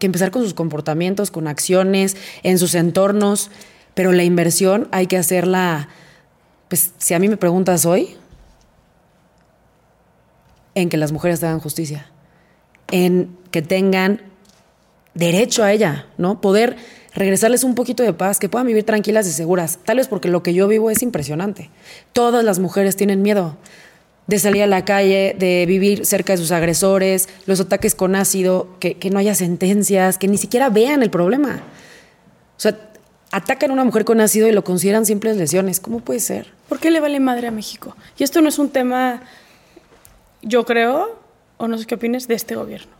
que 0.00 0.06
empezar 0.06 0.32
con 0.32 0.42
sus 0.42 0.54
comportamientos, 0.54 1.30
con 1.30 1.46
acciones, 1.46 2.16
en 2.42 2.58
sus 2.58 2.74
entornos. 2.74 3.52
Pero 3.94 4.10
la 4.10 4.24
inversión 4.24 4.88
hay 4.90 5.06
que 5.06 5.16
hacerla. 5.16 5.88
Pues 6.68 6.92
si 6.98 7.14
a 7.14 7.20
mí 7.20 7.28
me 7.28 7.36
preguntas 7.36 7.86
hoy, 7.86 8.16
en 10.74 10.88
que 10.88 10.96
las 10.96 11.12
mujeres 11.12 11.38
tengan 11.38 11.60
justicia. 11.60 12.10
En 12.90 13.36
que 13.52 13.62
tengan 13.62 14.22
derecho 15.14 15.62
a 15.62 15.72
ella, 15.72 16.06
¿no? 16.18 16.40
Poder 16.40 16.76
regresarles 17.14 17.64
un 17.64 17.74
poquito 17.74 18.02
de 18.02 18.12
paz, 18.12 18.38
que 18.38 18.48
puedan 18.48 18.66
vivir 18.66 18.84
tranquilas 18.84 19.26
y 19.26 19.32
seguras. 19.32 19.78
Tal 19.84 19.98
vez 19.98 20.08
porque 20.08 20.28
lo 20.28 20.42
que 20.42 20.54
yo 20.54 20.66
vivo 20.68 20.90
es 20.90 21.02
impresionante. 21.02 21.70
Todas 22.12 22.44
las 22.44 22.58
mujeres 22.58 22.96
tienen 22.96 23.22
miedo 23.22 23.56
de 24.30 24.38
salir 24.38 24.62
a 24.62 24.66
la 24.66 24.84
calle, 24.86 25.36
de 25.38 25.66
vivir 25.66 26.06
cerca 26.06 26.32
de 26.32 26.38
sus 26.38 26.50
agresores, 26.52 27.28
los 27.46 27.60
ataques 27.60 27.94
con 27.94 28.14
ácido, 28.14 28.68
que, 28.80 28.94
que 28.94 29.10
no 29.10 29.18
haya 29.18 29.34
sentencias, 29.34 30.16
que 30.16 30.28
ni 30.28 30.38
siquiera 30.38 30.70
vean 30.70 31.02
el 31.02 31.10
problema. 31.10 31.56
O 32.56 32.60
sea, 32.60 32.78
atacan 33.32 33.70
a 33.70 33.74
una 33.74 33.84
mujer 33.84 34.04
con 34.04 34.20
ácido 34.20 34.48
y 34.48 34.52
lo 34.52 34.64
consideran 34.64 35.04
simples 35.04 35.36
lesiones. 35.36 35.80
¿Cómo 35.80 36.00
puede 36.00 36.20
ser? 36.20 36.46
¿Por 36.68 36.78
qué 36.78 36.90
le 36.90 37.00
vale 37.00 37.20
madre 37.20 37.48
a 37.48 37.50
México? 37.50 37.96
Y 38.16 38.24
esto 38.24 38.40
no 38.40 38.48
es 38.48 38.58
un 38.58 38.70
tema, 38.70 39.22
yo 40.42 40.64
creo, 40.64 41.20
o 41.58 41.68
no 41.68 41.76
sé 41.78 41.86
qué 41.86 41.96
opinas, 41.96 42.26
de 42.28 42.34
este 42.34 42.54
gobierno. 42.54 42.92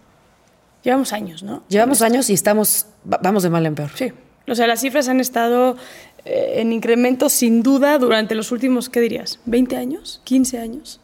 Llevamos 0.83 1.13
años, 1.13 1.43
¿no? 1.43 1.63
Llevamos 1.69 2.03
años 2.03 2.31
y 2.31 2.35
estamos, 2.35 2.87
va- 3.11 3.21
vamos 3.23 3.43
de 3.43 3.51
mal 3.51 3.65
en 3.67 3.75
peor. 3.75 3.91
Sí. 3.95 4.13
O 4.49 4.55
sea, 4.55 4.67
las 4.67 4.81
cifras 4.81 5.09
han 5.09 5.21
estado 5.21 5.77
eh, 6.25 6.55
en 6.57 6.73
incremento 6.73 7.29
sin 7.29 7.63
duda 7.63 7.99
durante 7.99 8.35
los 8.35 8.51
últimos, 8.51 8.89
¿qué 8.89 9.01
dirías? 9.01 9.39
¿20 9.47 9.77
años? 9.77 10.21
¿15 10.27 10.59
años? 10.61 11.01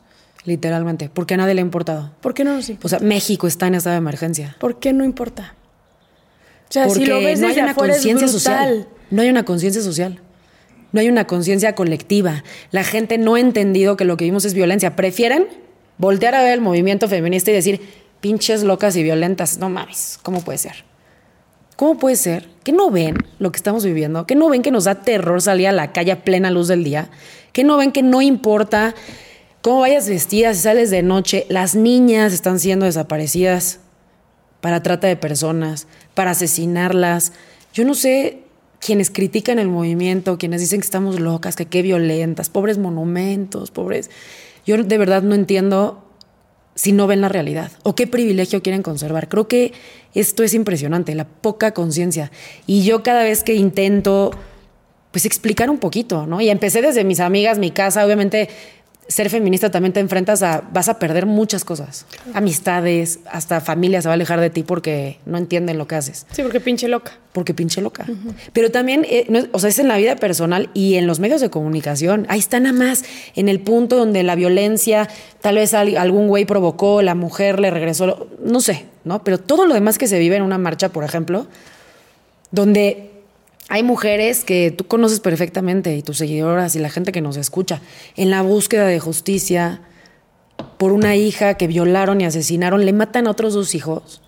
Literalmente, 0.46 1.10
porque 1.12 1.34
a 1.34 1.36
nadie 1.36 1.54
le 1.54 1.60
ha 1.60 1.64
importado. 1.64 2.12
¿Por 2.20 2.32
qué 2.32 2.44
no 2.44 2.54
nos 2.54 2.68
O 2.68 2.72
importa? 2.72 2.98
sea, 2.98 3.06
México 3.06 3.46
está 3.46 3.66
en 3.66 3.74
estado 3.74 3.94
de 3.94 3.98
emergencia. 3.98 4.56
¿Por 4.60 4.78
qué 4.78 4.92
no 4.92 5.04
importa? 5.04 5.54
O 6.68 6.72
sea, 6.72 6.86
Porque 6.86 7.00
si 7.00 7.06
lo 7.06 7.20
ves 7.20 7.40
no 7.40 7.48
hay 7.48 7.58
una 7.58 7.74
conciencia 7.74 8.28
social. 8.28 8.88
No 9.10 9.22
hay 9.22 9.28
una 9.28 9.44
conciencia 9.44 9.82
social. 9.82 10.20
No 10.92 11.00
hay 11.00 11.08
una 11.08 11.26
conciencia 11.26 11.74
colectiva. 11.74 12.44
La 12.70 12.84
gente 12.84 13.18
no 13.18 13.34
ha 13.34 13.40
entendido 13.40 13.96
que 13.96 14.04
lo 14.04 14.16
que 14.16 14.24
vimos 14.24 14.44
es 14.44 14.54
violencia. 14.54 14.96
Prefieren 14.96 15.48
voltear 15.98 16.34
a 16.34 16.42
ver 16.42 16.54
el 16.54 16.60
movimiento 16.60 17.08
feminista 17.08 17.50
y 17.50 17.54
decir, 17.54 17.80
pinches 18.20 18.62
locas 18.62 18.96
y 18.96 19.02
violentas. 19.02 19.58
No 19.58 19.68
mames, 19.68 20.18
¿cómo 20.22 20.42
puede 20.42 20.58
ser? 20.58 20.84
¿Cómo 21.76 21.98
puede 21.98 22.16
ser 22.16 22.48
que 22.64 22.72
no 22.72 22.90
ven 22.90 23.16
lo 23.38 23.52
que 23.52 23.56
estamos 23.56 23.84
viviendo? 23.84 24.26
¿Que 24.26 24.34
no 24.34 24.48
ven 24.48 24.62
que 24.62 24.70
nos 24.70 24.84
da 24.84 25.02
terror 25.02 25.42
salir 25.42 25.68
a 25.68 25.72
la 25.72 25.92
calle 25.92 26.12
a 26.12 26.24
plena 26.24 26.50
luz 26.50 26.68
del 26.68 26.84
día? 26.84 27.10
¿Que 27.52 27.64
no 27.64 27.76
ven 27.76 27.92
que 27.92 28.02
no 28.02 28.22
importa 28.22 28.94
cómo 29.66 29.80
vayas 29.80 30.08
vestida 30.08 30.54
si 30.54 30.60
sales 30.60 30.90
de 30.90 31.02
noche? 31.02 31.44
Las 31.48 31.74
niñas 31.74 32.32
están 32.32 32.60
siendo 32.60 32.86
desaparecidas 32.86 33.80
para 34.60 34.80
trata 34.80 35.08
de 35.08 35.16
personas, 35.16 35.88
para 36.14 36.30
asesinarlas. 36.30 37.32
Yo 37.74 37.84
no 37.84 37.94
sé 37.94 38.44
quienes 38.78 39.10
critican 39.10 39.58
el 39.58 39.66
movimiento, 39.66 40.38
quienes 40.38 40.60
dicen 40.60 40.78
que 40.78 40.84
estamos 40.84 41.18
locas, 41.18 41.56
que 41.56 41.66
qué 41.66 41.82
violentas, 41.82 42.48
pobres 42.48 42.78
monumentos, 42.78 43.72
pobres... 43.72 44.08
Yo 44.64 44.80
de 44.80 44.98
verdad 44.98 45.24
no 45.24 45.34
entiendo 45.34 46.04
si 46.76 46.92
no 46.92 47.08
ven 47.08 47.20
la 47.20 47.28
realidad 47.28 47.72
o 47.82 47.96
qué 47.96 48.06
privilegio 48.06 48.62
quieren 48.62 48.84
conservar. 48.84 49.28
Creo 49.28 49.48
que 49.48 49.72
esto 50.14 50.44
es 50.44 50.54
impresionante, 50.54 51.12
la 51.16 51.26
poca 51.26 51.74
conciencia. 51.74 52.30
Y 52.68 52.84
yo 52.84 53.02
cada 53.02 53.24
vez 53.24 53.42
que 53.42 53.54
intento, 53.54 54.30
pues 55.10 55.26
explicar 55.26 55.70
un 55.70 55.78
poquito, 55.78 56.24
¿no? 56.28 56.40
Y 56.40 56.50
empecé 56.50 56.82
desde 56.82 57.02
mis 57.02 57.18
amigas, 57.18 57.58
mi 57.58 57.72
casa, 57.72 58.06
obviamente 58.06 58.48
ser 59.08 59.30
feminista 59.30 59.70
también 59.70 59.92
te 59.92 60.00
enfrentas 60.00 60.42
a, 60.42 60.62
vas 60.72 60.88
a 60.88 60.98
perder 60.98 61.26
muchas 61.26 61.64
cosas, 61.64 62.06
amistades, 62.34 63.20
hasta 63.30 63.60
familia 63.60 64.02
se 64.02 64.08
va 64.08 64.12
a 64.12 64.16
alejar 64.16 64.40
de 64.40 64.50
ti 64.50 64.62
porque 64.62 65.18
no 65.26 65.38
entienden 65.38 65.78
lo 65.78 65.86
que 65.86 65.94
haces 65.94 66.26
Sí, 66.32 66.42
porque 66.42 66.60
pinche 66.60 66.88
loca. 66.88 67.12
porque 67.32 67.54
pinche 67.54 67.80
loca. 67.80 68.04
Pero 68.52 68.70
también, 68.70 69.04
eh, 69.08 69.26
no 69.28 69.40
o 69.52 69.58
sea, 69.58 69.68
es 69.70 69.78
en 69.78 69.88
la 69.88 69.96
vida 69.96 70.16
personal 70.16 70.70
y 70.74 70.94
en 70.96 71.06
los 71.06 71.20
medios 71.20 71.40
de 71.40 71.50
comunicación. 71.50 72.26
Ahí 72.28 72.38
está 72.40 72.58
nada 72.60 72.76
más 72.76 73.04
en 73.36 73.48
el 73.48 73.60
punto 73.60 73.96
donde 73.96 74.22
la 74.22 74.34
violencia, 74.34 75.08
tal 75.40 75.56
vez 75.56 75.72
al- 75.74 75.96
algún 75.96 76.28
güey 76.28 76.44
provocó, 76.44 77.02
la 77.02 77.14
mujer 77.14 77.60
le 77.60 77.70
regresó, 77.70 78.28
no 78.42 78.60
sé, 78.60 78.86
¿no? 79.04 79.22
Pero 79.22 79.38
todo 79.38 79.66
lo 79.66 79.74
demás 79.74 79.98
que 79.98 80.08
se 80.08 80.18
vive 80.18 80.36
en 80.36 80.42
una 80.42 80.58
marcha, 80.58 80.88
por 80.88 81.04
ejemplo, 81.04 81.46
donde 82.50 83.10
hay 83.68 83.82
mujeres 83.82 84.44
que 84.44 84.70
tú 84.70 84.86
conoces 84.86 85.20
perfectamente 85.20 85.96
y 85.96 86.02
tus 86.02 86.18
seguidoras 86.18 86.76
y 86.76 86.78
la 86.78 86.88
gente 86.90 87.12
que 87.12 87.20
nos 87.20 87.36
escucha 87.36 87.80
en 88.16 88.30
la 88.30 88.42
búsqueda 88.42 88.86
de 88.86 89.00
justicia 89.00 89.80
por 90.78 90.92
una 90.92 91.16
hija 91.16 91.54
que 91.54 91.66
violaron 91.66 92.20
y 92.20 92.24
asesinaron, 92.24 92.84
le 92.86 92.92
matan 92.92 93.26
a 93.26 93.30
otros 93.30 93.54
dos 93.54 93.74
hijos. 93.74 94.22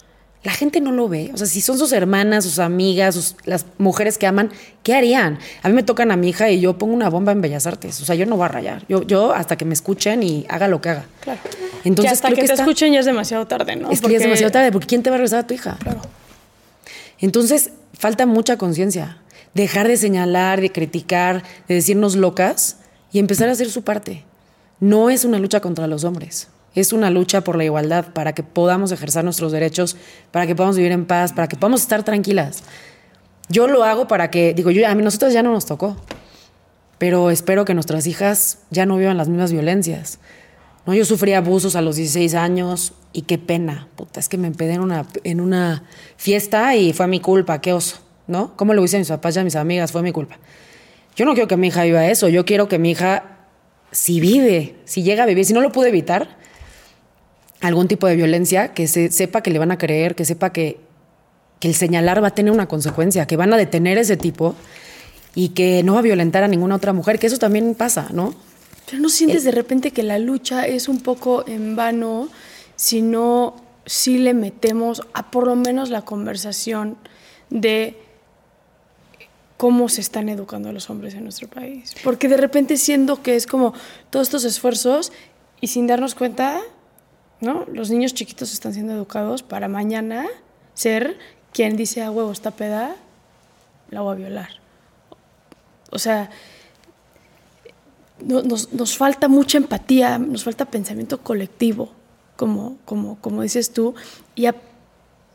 La 0.45 0.53
gente 0.53 0.81
no 0.81 0.93
lo 0.93 1.09
ve. 1.09 1.31
O 1.35 1.37
sea, 1.37 1.47
si 1.49 1.61
son 1.61 1.79
sus 1.79 1.93
hermanas, 1.93 2.45
sus 2.45 2.59
amigas, 2.59 3.15
sus- 3.15 3.35
las 3.45 3.67
mujeres 3.79 4.19
que 4.19 4.27
aman, 4.27 4.51
¿qué 4.83 4.95
harían? 4.95 5.39
A 5.63 5.69
mí 5.69 5.75
me 5.75 5.83
tocan 5.83 6.11
a 6.13 6.17
mi 6.17 6.29
hija 6.29 6.49
y 6.51 6.61
yo 6.61 6.79
pongo 6.79 6.95
una 6.95 7.11
bomba 7.11 7.33
en 7.33 7.41
Bellas 7.41 7.67
Artes. 7.67 8.01
O 8.01 8.05
sea, 8.05 8.15
yo 8.15 8.25
no 8.25 8.37
voy 8.37 8.45
a 8.45 8.49
rayar. 8.49 8.85
Yo, 8.89 9.03
yo 9.03 9.33
hasta 9.33 9.57
que 9.57 9.65
me 9.65 9.75
escuchen 9.75 10.23
y 10.23 10.47
haga 10.49 10.69
lo 10.69 10.81
que 10.81 10.91
haga. 10.91 11.07
Claro. 11.23 11.41
Entonces 11.85 12.11
que 12.11 12.15
hasta 12.15 12.29
creo 12.29 12.37
que, 12.37 12.41
que 12.43 12.47
te 12.47 12.53
está- 12.55 12.63
escuchen 12.65 12.93
ya 12.93 13.01
es 13.01 13.07
demasiado 13.07 13.47
tarde, 13.47 13.75
¿no? 13.77 13.91
es 13.91 14.01
que 14.01 14.09
ya 14.11 14.17
es 14.17 14.23
demasiado 14.23 14.53
tarde, 14.53 14.71
porque 14.73 14.87
¿quién 14.87 15.03
te 15.03 15.11
va 15.11 15.17
a 15.17 15.19
regresar 15.19 15.41
a 15.41 15.47
tu 15.47 15.55
hija? 15.55 15.77
Claro. 15.81 16.03
Entonces, 17.21 17.71
falta 17.99 18.27
mucha 18.27 18.57
conciencia. 18.57 19.19
Dejar 19.55 19.89
de 19.89 19.97
señalar, 19.97 20.61
de 20.61 20.71
criticar, 20.71 21.43
de 21.67 21.75
decirnos 21.75 22.17
locas 22.17 22.79
y 23.13 23.19
empezar 23.19 23.49
a 23.49 23.53
hacer 23.53 23.71
su 23.71 23.83
parte. 23.83 24.25
No 24.81 25.11
es 25.11 25.25
una 25.25 25.39
lucha 25.39 25.61
contra 25.61 25.87
los 25.87 26.05
hombres, 26.05 26.49
es 26.75 26.93
una 26.93 27.11
lucha 27.11 27.43
por 27.43 27.57
la 27.57 27.65
igualdad, 27.65 28.13
para 28.13 28.35
que 28.35 28.43
podamos 28.43 28.93
ejercer 28.93 29.25
nuestros 29.25 29.51
derechos, 29.51 29.97
para 30.31 30.47
que 30.47 30.55
podamos 30.55 30.77
vivir 30.77 30.93
en 30.93 31.07
paz, 31.07 31.33
para 31.33 31.49
que 31.49 31.57
podamos 31.57 31.81
estar 31.81 32.05
tranquilas. 32.05 32.63
Yo 33.49 33.67
lo 33.67 33.83
hago 33.83 34.07
para 34.07 34.31
que, 34.31 34.55
digo, 34.55 34.71
yo, 34.71 34.87
a 34.87 34.95
nosotros 34.95 35.33
ya 35.33 35.43
no 35.43 35.53
nos 35.53 35.67
tocó, 35.67 35.97
pero 36.99 37.31
espero 37.31 37.65
que 37.65 37.75
nuestras 37.75 38.07
hijas 38.07 38.59
ya 38.71 38.87
no 38.87 38.97
vivan 38.97 39.17
las 39.17 39.29
mismas 39.29 39.51
violencias. 39.51 40.19
¿no? 40.87 40.95
Yo 40.95 41.05
sufrí 41.05 41.33
abusos 41.33 41.75
a 41.75 41.83
los 41.83 41.97
16 41.97 42.35
años 42.35 42.93
y 43.13 43.23
qué 43.23 43.39
pena. 43.39 43.89
Puta, 43.97 44.21
es 44.21 44.29
que 44.29 44.37
me 44.37 44.49
empedé 44.49 44.75
en 44.75 44.81
una, 44.81 45.07
en 45.25 45.41
una 45.41 45.85
fiesta 46.17 46.77
y 46.77 46.93
fue 46.93 47.07
mi 47.07 47.21
culpa, 47.21 47.61
qué 47.61 47.73
oso, 47.73 47.97
¿no? 48.29 48.57
¿Cómo 48.57 48.75
lo 48.75 48.85
hice 48.85 48.97
a 48.97 48.99
mis 49.01 49.09
papás 49.09 49.35
y 49.35 49.41
a 49.41 49.45
mis 49.45 49.57
amigas? 49.57 49.91
Fue 49.91 50.03
mi 50.03 50.13
culpa. 50.13 50.39
Yo 51.17 51.25
no 51.25 51.35
quiero 51.35 51.49
que 51.49 51.57
mi 51.57 51.69
hija 51.69 51.83
viva 51.83 52.07
eso, 52.07 52.29
yo 52.29 52.45
quiero 52.45 52.69
que 52.69 52.79
mi 52.79 52.93
hija, 52.93 53.25
si 53.91 54.21
vive, 54.21 54.77
si 54.85 55.03
llega 55.03 55.25
a 55.25 55.27
vivir, 55.27 55.45
si 55.45 55.53
no 55.53 55.61
lo 55.61 55.73
pude 55.73 55.89
evitar, 55.89 56.37
algún 57.61 57.89
tipo 57.89 58.07
de 58.07 58.15
violencia, 58.15 58.73
que 58.73 58.87
se, 58.87 59.11
sepa 59.11 59.43
que 59.43 59.51
le 59.51 59.59
van 59.59 59.73
a 59.73 59.79
creer, 59.79 60.15
que 60.15 60.25
sepa 60.25 60.53
que, 60.53 60.79
que 61.59 61.67
el 61.67 61.75
señalar 61.75 62.23
va 62.23 62.29
a 62.29 62.35
tener 62.35 62.53
una 62.53 62.69
consecuencia, 62.69 63.27
que 63.27 63.37
van 63.37 63.53
a 63.53 63.57
detener 63.57 63.99
ese 63.99 64.17
tipo 64.17 64.55
y 65.35 65.49
que 65.51 65.83
no 65.83 65.95
va 65.95 65.99
a 65.99 66.03
violentar 66.03 66.45
a 66.45 66.49
ninguna 66.49 66.77
otra 66.77 66.93
mujer, 66.93 67.19
que 67.19 67.27
eso 67.27 67.39
también 67.39 67.75
pasa, 67.75 68.09
¿no? 68.13 68.35
Pero 68.89 69.03
no 69.03 69.09
sientes 69.09 69.45
de 69.45 69.51
repente 69.51 69.91
que 69.91 70.03
la 70.03 70.19
lucha 70.19 70.67
es 70.67 70.89
un 70.89 71.01
poco 71.01 71.45
en 71.47 71.77
vano 71.77 72.29
si 72.77 73.03
no, 73.03 73.57
si 73.87 74.19
le 74.19 74.35
metemos 74.35 75.03
a 75.15 75.31
por 75.31 75.47
lo 75.47 75.57
menos 75.57 75.91
la 75.91 76.03
conversación 76.03 76.97
de 77.51 77.97
cómo 79.59 79.89
se 79.89 80.01
están 80.01 80.29
educando 80.29 80.71
a 80.71 80.73
los 80.73 80.89
hombres 80.89 81.15
en 81.15 81.25
nuestro 81.25 81.49
país. 81.49 81.95
Porque 82.05 82.29
de 82.29 82.39
repente 82.39 82.79
siendo 82.79 83.23
que 83.23 83.35
es 83.35 83.47
como 83.47 83.75
todos 84.09 84.29
estos 84.29 84.45
esfuerzos 84.45 85.13
y 85.61 85.67
sin 85.67 85.89
darnos 85.89 86.15
cuenta, 86.15 86.61
¿no? 87.41 87.67
Los 87.71 87.91
niños 87.91 88.15
chiquitos 88.15 88.53
están 88.53 88.73
siendo 88.73 88.95
educados 88.95 89.43
para 89.43 89.69
mañana 89.69 90.27
ser 90.75 91.19
quien 91.53 91.77
dice 91.77 92.03
a 92.03 92.11
huevo 92.11 92.31
esta 92.31 92.53
peda, 92.53 92.95
la 93.91 94.01
voy 94.01 94.13
a 94.13 94.17
violar. 94.17 94.51
O 95.91 95.99
sea, 95.99 96.31
nos, 98.25 98.73
nos, 98.73 98.97
falta 98.97 99.27
mucha 99.27 99.59
empatía, 99.59 100.19
nos 100.19 100.45
falta 100.45 100.67
pensamiento 100.67 101.19
colectivo, 101.23 101.91
como, 102.37 102.79
como, 102.85 103.19
como 103.21 103.43
dices 103.43 103.73
tú, 103.73 103.97
y 104.37 104.47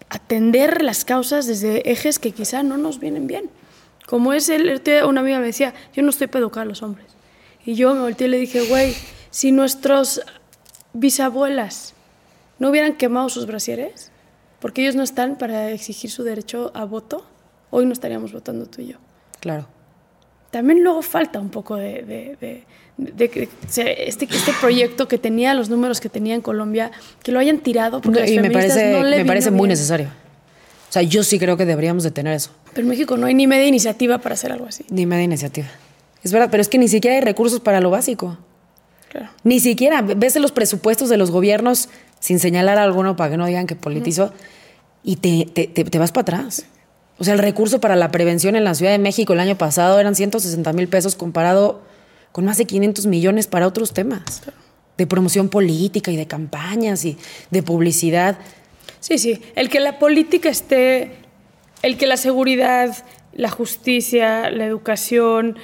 atender 0.09 0.81
las 0.81 1.03
causas 1.03 1.45
desde 1.45 1.91
ejes 1.91 2.19
que 2.19 2.31
quizá 2.31 2.63
no 2.63 2.77
nos 2.77 2.99
vienen 2.99 3.27
bien. 3.27 3.49
Como 4.07 4.33
es 4.33 4.49
el, 4.49 4.81
una 5.07 5.21
amiga 5.21 5.39
me 5.39 5.45
decía, 5.45 5.73
yo 5.93 6.03
no 6.03 6.09
estoy 6.09 6.27
para 6.27 6.39
educar 6.39 6.63
a 6.63 6.65
los 6.65 6.83
hombres. 6.83 7.07
Y 7.65 7.75
yo 7.75 7.93
me 7.93 8.01
volteé 8.01 8.27
y 8.27 8.29
le 8.29 8.37
dije, 8.37 8.67
güey, 8.67 8.95
si 9.29 9.51
nuestros 9.51 10.21
bisabuelas 10.93 11.93
no 12.59 12.69
hubieran 12.69 12.93
quemado 12.93 13.29
sus 13.29 13.45
brasieres, 13.45 14.11
porque 14.59 14.81
ellos 14.81 14.95
no 14.95 15.03
están 15.03 15.37
para 15.37 15.71
exigir 15.71 16.11
su 16.11 16.23
derecho 16.23 16.71
a 16.73 16.85
voto, 16.85 17.25
hoy 17.69 17.85
no 17.85 17.93
estaríamos 17.93 18.31
votando 18.31 18.65
tú 18.65 18.81
y 18.81 18.87
yo. 18.87 18.97
Claro. 19.39 19.67
También 20.51 20.83
luego 20.83 21.01
falta 21.01 21.39
un 21.39 21.49
poco 21.49 21.77
de, 21.77 22.03
de, 22.03 22.63
de, 22.97 23.49
este, 24.07 24.07
este 24.07 24.53
proyecto 24.61 25.07
que 25.07 25.17
tenía 25.17 25.55
los 25.55 25.69
números 25.69 25.99
que 25.99 26.09
tenía 26.09 26.35
en 26.35 26.41
Colombia, 26.41 26.91
que 27.23 27.31
lo 27.31 27.39
hayan 27.39 27.57
tirado 27.57 28.01
porque 28.01 28.29
y 28.29 28.39
me 28.39 28.51
parece, 28.51 29.01
me 29.01 29.25
parece 29.25 29.49
muy 29.49 29.67
necesario. 29.67 30.07
O 30.89 30.93
sea, 30.93 31.01
yo 31.01 31.23
sí 31.23 31.39
creo 31.39 31.57
que 31.57 31.65
deberíamos 31.65 32.03
de 32.03 32.11
tener 32.11 32.33
eso. 32.33 32.51
Pero 32.73 32.85
en 32.85 32.89
México 32.89 33.17
no 33.17 33.27
hay 33.27 33.33
ni 33.33 33.47
media 33.47 33.67
iniciativa 33.67 34.17
para 34.17 34.33
hacer 34.33 34.51
algo 34.51 34.65
así. 34.65 34.85
Ni 34.89 35.05
media 35.05 35.23
iniciativa. 35.23 35.67
Es 36.23 36.31
verdad, 36.31 36.49
pero 36.49 36.61
es 36.61 36.69
que 36.69 36.77
ni 36.77 36.87
siquiera 36.87 37.15
hay 37.15 37.21
recursos 37.21 37.59
para 37.59 37.81
lo 37.81 37.89
básico. 37.89 38.37
Claro. 39.09 39.29
Ni 39.43 39.59
siquiera. 39.59 40.01
Ves 40.01 40.35
los 40.37 40.51
presupuestos 40.51 41.09
de 41.09 41.17
los 41.17 41.31
gobiernos, 41.31 41.89
sin 42.19 42.39
señalar 42.39 42.77
a 42.77 42.83
alguno 42.83 43.15
para 43.15 43.31
que 43.31 43.37
no 43.37 43.45
digan 43.45 43.67
que 43.67 43.75
politizo, 43.75 44.33
y 45.03 45.17
te, 45.17 45.45
te, 45.53 45.67
te, 45.67 45.99
vas 45.99 46.11
para 46.11 46.21
atrás. 46.21 46.65
O 47.19 47.23
sea, 47.23 47.33
el 47.33 47.39
recurso 47.39 47.79
para 47.79 47.95
la 47.95 48.09
prevención 48.09 48.55
en 48.55 48.63
la 48.63 48.73
Ciudad 48.73 48.91
de 48.91 48.99
México 48.99 49.33
el 49.33 49.39
año 49.39 49.57
pasado 49.57 49.99
eran 49.99 50.15
160 50.15 50.73
mil 50.73 50.87
pesos 50.87 51.15
comparado 51.15 51.81
con 52.31 52.45
más 52.45 52.57
de 52.57 52.65
500 52.65 53.05
millones 53.05 53.47
para 53.47 53.67
otros 53.67 53.93
temas. 53.93 54.41
De 54.97 55.05
promoción 55.05 55.49
política 55.49 56.11
y 56.11 56.15
de 56.15 56.27
campañas 56.27 57.03
y 57.03 57.17
de 57.51 57.63
publicidad. 57.63 58.37
Sí, 58.99 59.17
sí. 59.17 59.41
El 59.55 59.69
que 59.69 59.79
la 59.79 59.99
política 59.99 60.49
esté 60.49 61.22
el 61.83 61.97
que 61.97 62.07
la 62.07 62.17
seguridad, 62.17 62.95
la 63.33 63.49
justicia, 63.49 64.49
la 64.49 64.65
educación 64.65 65.57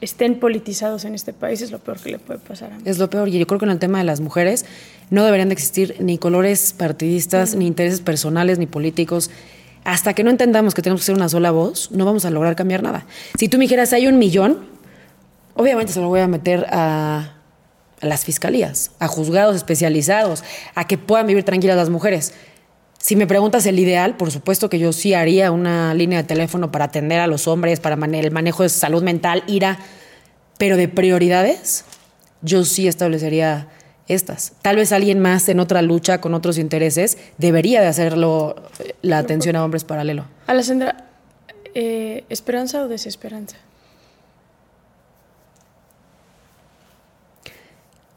estén 0.00 0.40
politizados 0.40 1.04
en 1.04 1.14
este 1.14 1.32
país 1.32 1.62
es 1.62 1.70
lo 1.70 1.78
peor 1.78 2.00
que 2.00 2.10
le 2.10 2.18
puede 2.18 2.40
pasar 2.40 2.72
a 2.72 2.76
mí. 2.76 2.82
Es 2.84 2.98
lo 2.98 3.08
peor. 3.08 3.28
Y 3.28 3.38
yo 3.38 3.46
creo 3.46 3.58
que 3.58 3.66
en 3.66 3.70
el 3.70 3.78
tema 3.78 3.98
de 3.98 4.04
las 4.04 4.20
mujeres 4.20 4.66
no 5.10 5.24
deberían 5.24 5.48
de 5.48 5.54
existir 5.54 5.96
ni 6.00 6.18
colores 6.18 6.74
partidistas, 6.76 7.54
ni 7.54 7.66
intereses 7.66 8.00
personales, 8.00 8.58
ni 8.58 8.66
políticos. 8.66 9.30
Hasta 9.84 10.12
que 10.12 10.24
no 10.24 10.30
entendamos 10.30 10.74
que 10.74 10.82
tenemos 10.82 11.02
que 11.02 11.06
ser 11.06 11.14
una 11.14 11.28
sola 11.28 11.50
voz, 11.50 11.90
no 11.92 12.04
vamos 12.04 12.24
a 12.24 12.30
lograr 12.30 12.56
cambiar 12.56 12.82
nada. 12.82 13.06
Si 13.38 13.48
tú 13.48 13.56
me 13.56 13.64
dijeras, 13.64 13.92
hay 13.92 14.06
un 14.06 14.18
millón, 14.18 14.58
obviamente 15.54 15.92
se 15.92 16.00
lo 16.00 16.08
voy 16.08 16.20
a 16.20 16.26
meter 16.26 16.66
a, 16.70 17.34
a 18.00 18.06
las 18.06 18.24
fiscalías, 18.24 18.90
a 18.98 19.06
juzgados 19.06 19.56
especializados, 19.56 20.42
a 20.74 20.86
que 20.86 20.98
puedan 20.98 21.26
vivir 21.26 21.44
tranquilas 21.44 21.76
las 21.76 21.90
mujeres. 21.90 22.34
Si 23.00 23.16
me 23.16 23.26
preguntas 23.26 23.64
el 23.64 23.78
ideal, 23.78 24.18
por 24.18 24.30
supuesto 24.30 24.68
que 24.68 24.78
yo 24.78 24.92
sí 24.92 25.14
haría 25.14 25.50
una 25.52 25.94
línea 25.94 26.20
de 26.20 26.28
teléfono 26.28 26.70
para 26.70 26.84
atender 26.84 27.18
a 27.18 27.26
los 27.26 27.48
hombres, 27.48 27.80
para 27.80 27.94
el 27.94 28.30
manejo 28.30 28.62
de 28.62 28.68
salud 28.68 29.02
mental, 29.02 29.42
ira, 29.46 29.78
pero 30.58 30.76
de 30.76 30.86
prioridades, 30.86 31.86
yo 32.42 32.62
sí 32.66 32.86
establecería 32.86 33.68
estas. 34.06 34.52
Tal 34.60 34.76
vez 34.76 34.92
alguien 34.92 35.18
más 35.18 35.48
en 35.48 35.60
otra 35.60 35.80
lucha 35.80 36.20
con 36.20 36.34
otros 36.34 36.58
intereses 36.58 37.16
debería 37.38 37.80
de 37.80 37.86
hacerlo 37.86 38.56
eh, 38.80 38.94
la 39.00 39.16
atención 39.16 39.56
a 39.56 39.64
hombres 39.64 39.84
paralelo. 39.84 40.26
Alessandra, 40.46 41.08
eh, 41.74 42.24
¿esperanza 42.28 42.82
o 42.82 42.88
desesperanza? 42.88 43.56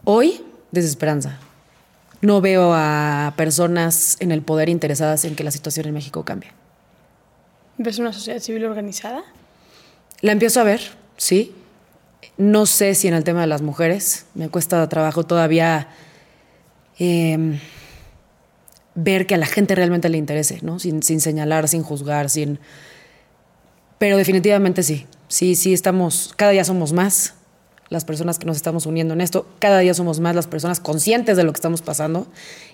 Hoy, 0.03 0.41
desesperanza 0.71 1.39
no 2.23 2.39
veo 2.39 2.73
a 2.73 3.33
personas 3.35 4.15
en 4.21 4.31
el 4.31 4.41
poder 4.41 4.69
interesadas 4.69 5.25
en 5.25 5.35
que 5.35 5.43
la 5.43 5.51
situación 5.51 5.87
en 5.87 5.93
México 5.93 6.23
cambie. 6.23 6.51
¿Ves 7.77 7.99
una 7.99 8.13
sociedad 8.13 8.39
civil 8.39 8.63
organizada? 8.63 9.23
La 10.21 10.31
empiezo 10.31 10.61
a 10.61 10.63
ver, 10.63 10.79
sí. 11.17 11.53
No 12.37 12.65
sé 12.65 12.95
si 12.95 13.09
en 13.09 13.13
el 13.13 13.25
tema 13.25 13.41
de 13.41 13.47
las 13.47 13.61
mujeres, 13.61 14.25
me 14.35 14.47
cuesta 14.47 14.87
trabajo 14.87 15.25
todavía 15.25 15.89
em, 16.97 17.59
ver 18.95 19.27
que 19.27 19.35
a 19.35 19.37
la 19.37 19.45
gente 19.45 19.75
realmente 19.75 20.07
le 20.07 20.17
interese, 20.17 20.59
¿no? 20.61 20.79
Sin, 20.79 21.03
sin 21.03 21.19
señalar, 21.19 21.67
sin 21.67 21.83
juzgar, 21.83 22.29
sin... 22.29 22.57
Pero 23.97 24.15
definitivamente 24.15 24.81
sí, 24.81 25.07
sí, 25.27 25.55
sí 25.55 25.73
estamos, 25.73 26.33
cada 26.37 26.51
día 26.51 26.63
somos 26.63 26.93
más, 26.93 27.35
las 27.93 28.03
personas 28.03 28.39
que 28.39 28.45
nos 28.45 28.57
estamos 28.57 28.85
uniendo 28.85 29.13
en 29.13 29.21
esto. 29.21 29.47
Cada 29.59 29.79
día 29.79 29.93
somos 29.93 30.19
más 30.19 30.35
las 30.35 30.47
personas 30.47 30.81
conscientes 30.81 31.37
de 31.37 31.43
lo 31.43 31.53
que 31.53 31.57
estamos 31.57 31.81
pasando 31.81 32.27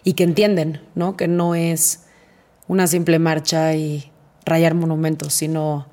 y 0.04 0.14
que 0.14 0.24
entienden, 0.24 0.82
¿no? 0.96 1.16
Que 1.16 1.28
no 1.28 1.54
es 1.54 2.02
una 2.68 2.88
simple 2.88 3.20
marcha 3.20 3.76
y 3.76 4.12
rayar 4.46 4.74
monumentos, 4.74 5.34
sino 5.34 5.88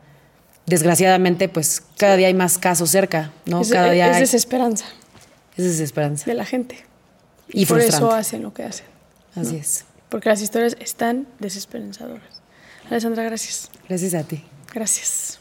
desgraciadamente, 0.67 1.49
pues 1.49 1.83
cada 1.99 2.17
día 2.17 2.29
hay 2.29 2.35
más 2.35 2.57
casos 2.57 2.91
cerca, 2.91 3.33
¿no? 3.45 3.61
Es, 3.61 3.71
cada 3.71 3.91
día 3.91 4.11
es 4.13 4.21
desesperanza. 4.21 4.87
Es 5.57 5.65
desesperanza. 5.65 6.25
De 6.25 6.35
la 6.35 6.45
gente. 6.45 6.85
Y, 7.49 7.67
por 7.67 7.81
eso 7.81 8.13
hacen 8.13 8.43
lo 8.43 8.55
que 8.55 8.63
hacen. 8.63 8.87
Así 9.35 9.57
es. 9.57 9.85
Porque 10.09 10.29
las 10.29 10.41
historias 10.41 10.77
están 10.81 11.27
desesperanzadoras. 11.41 12.43
Alessandra, 12.89 13.25
gracias. 13.25 13.71
Gracias 13.89 14.15
a 14.15 14.23
ti. 14.23 14.45
Gracias. 14.73 15.41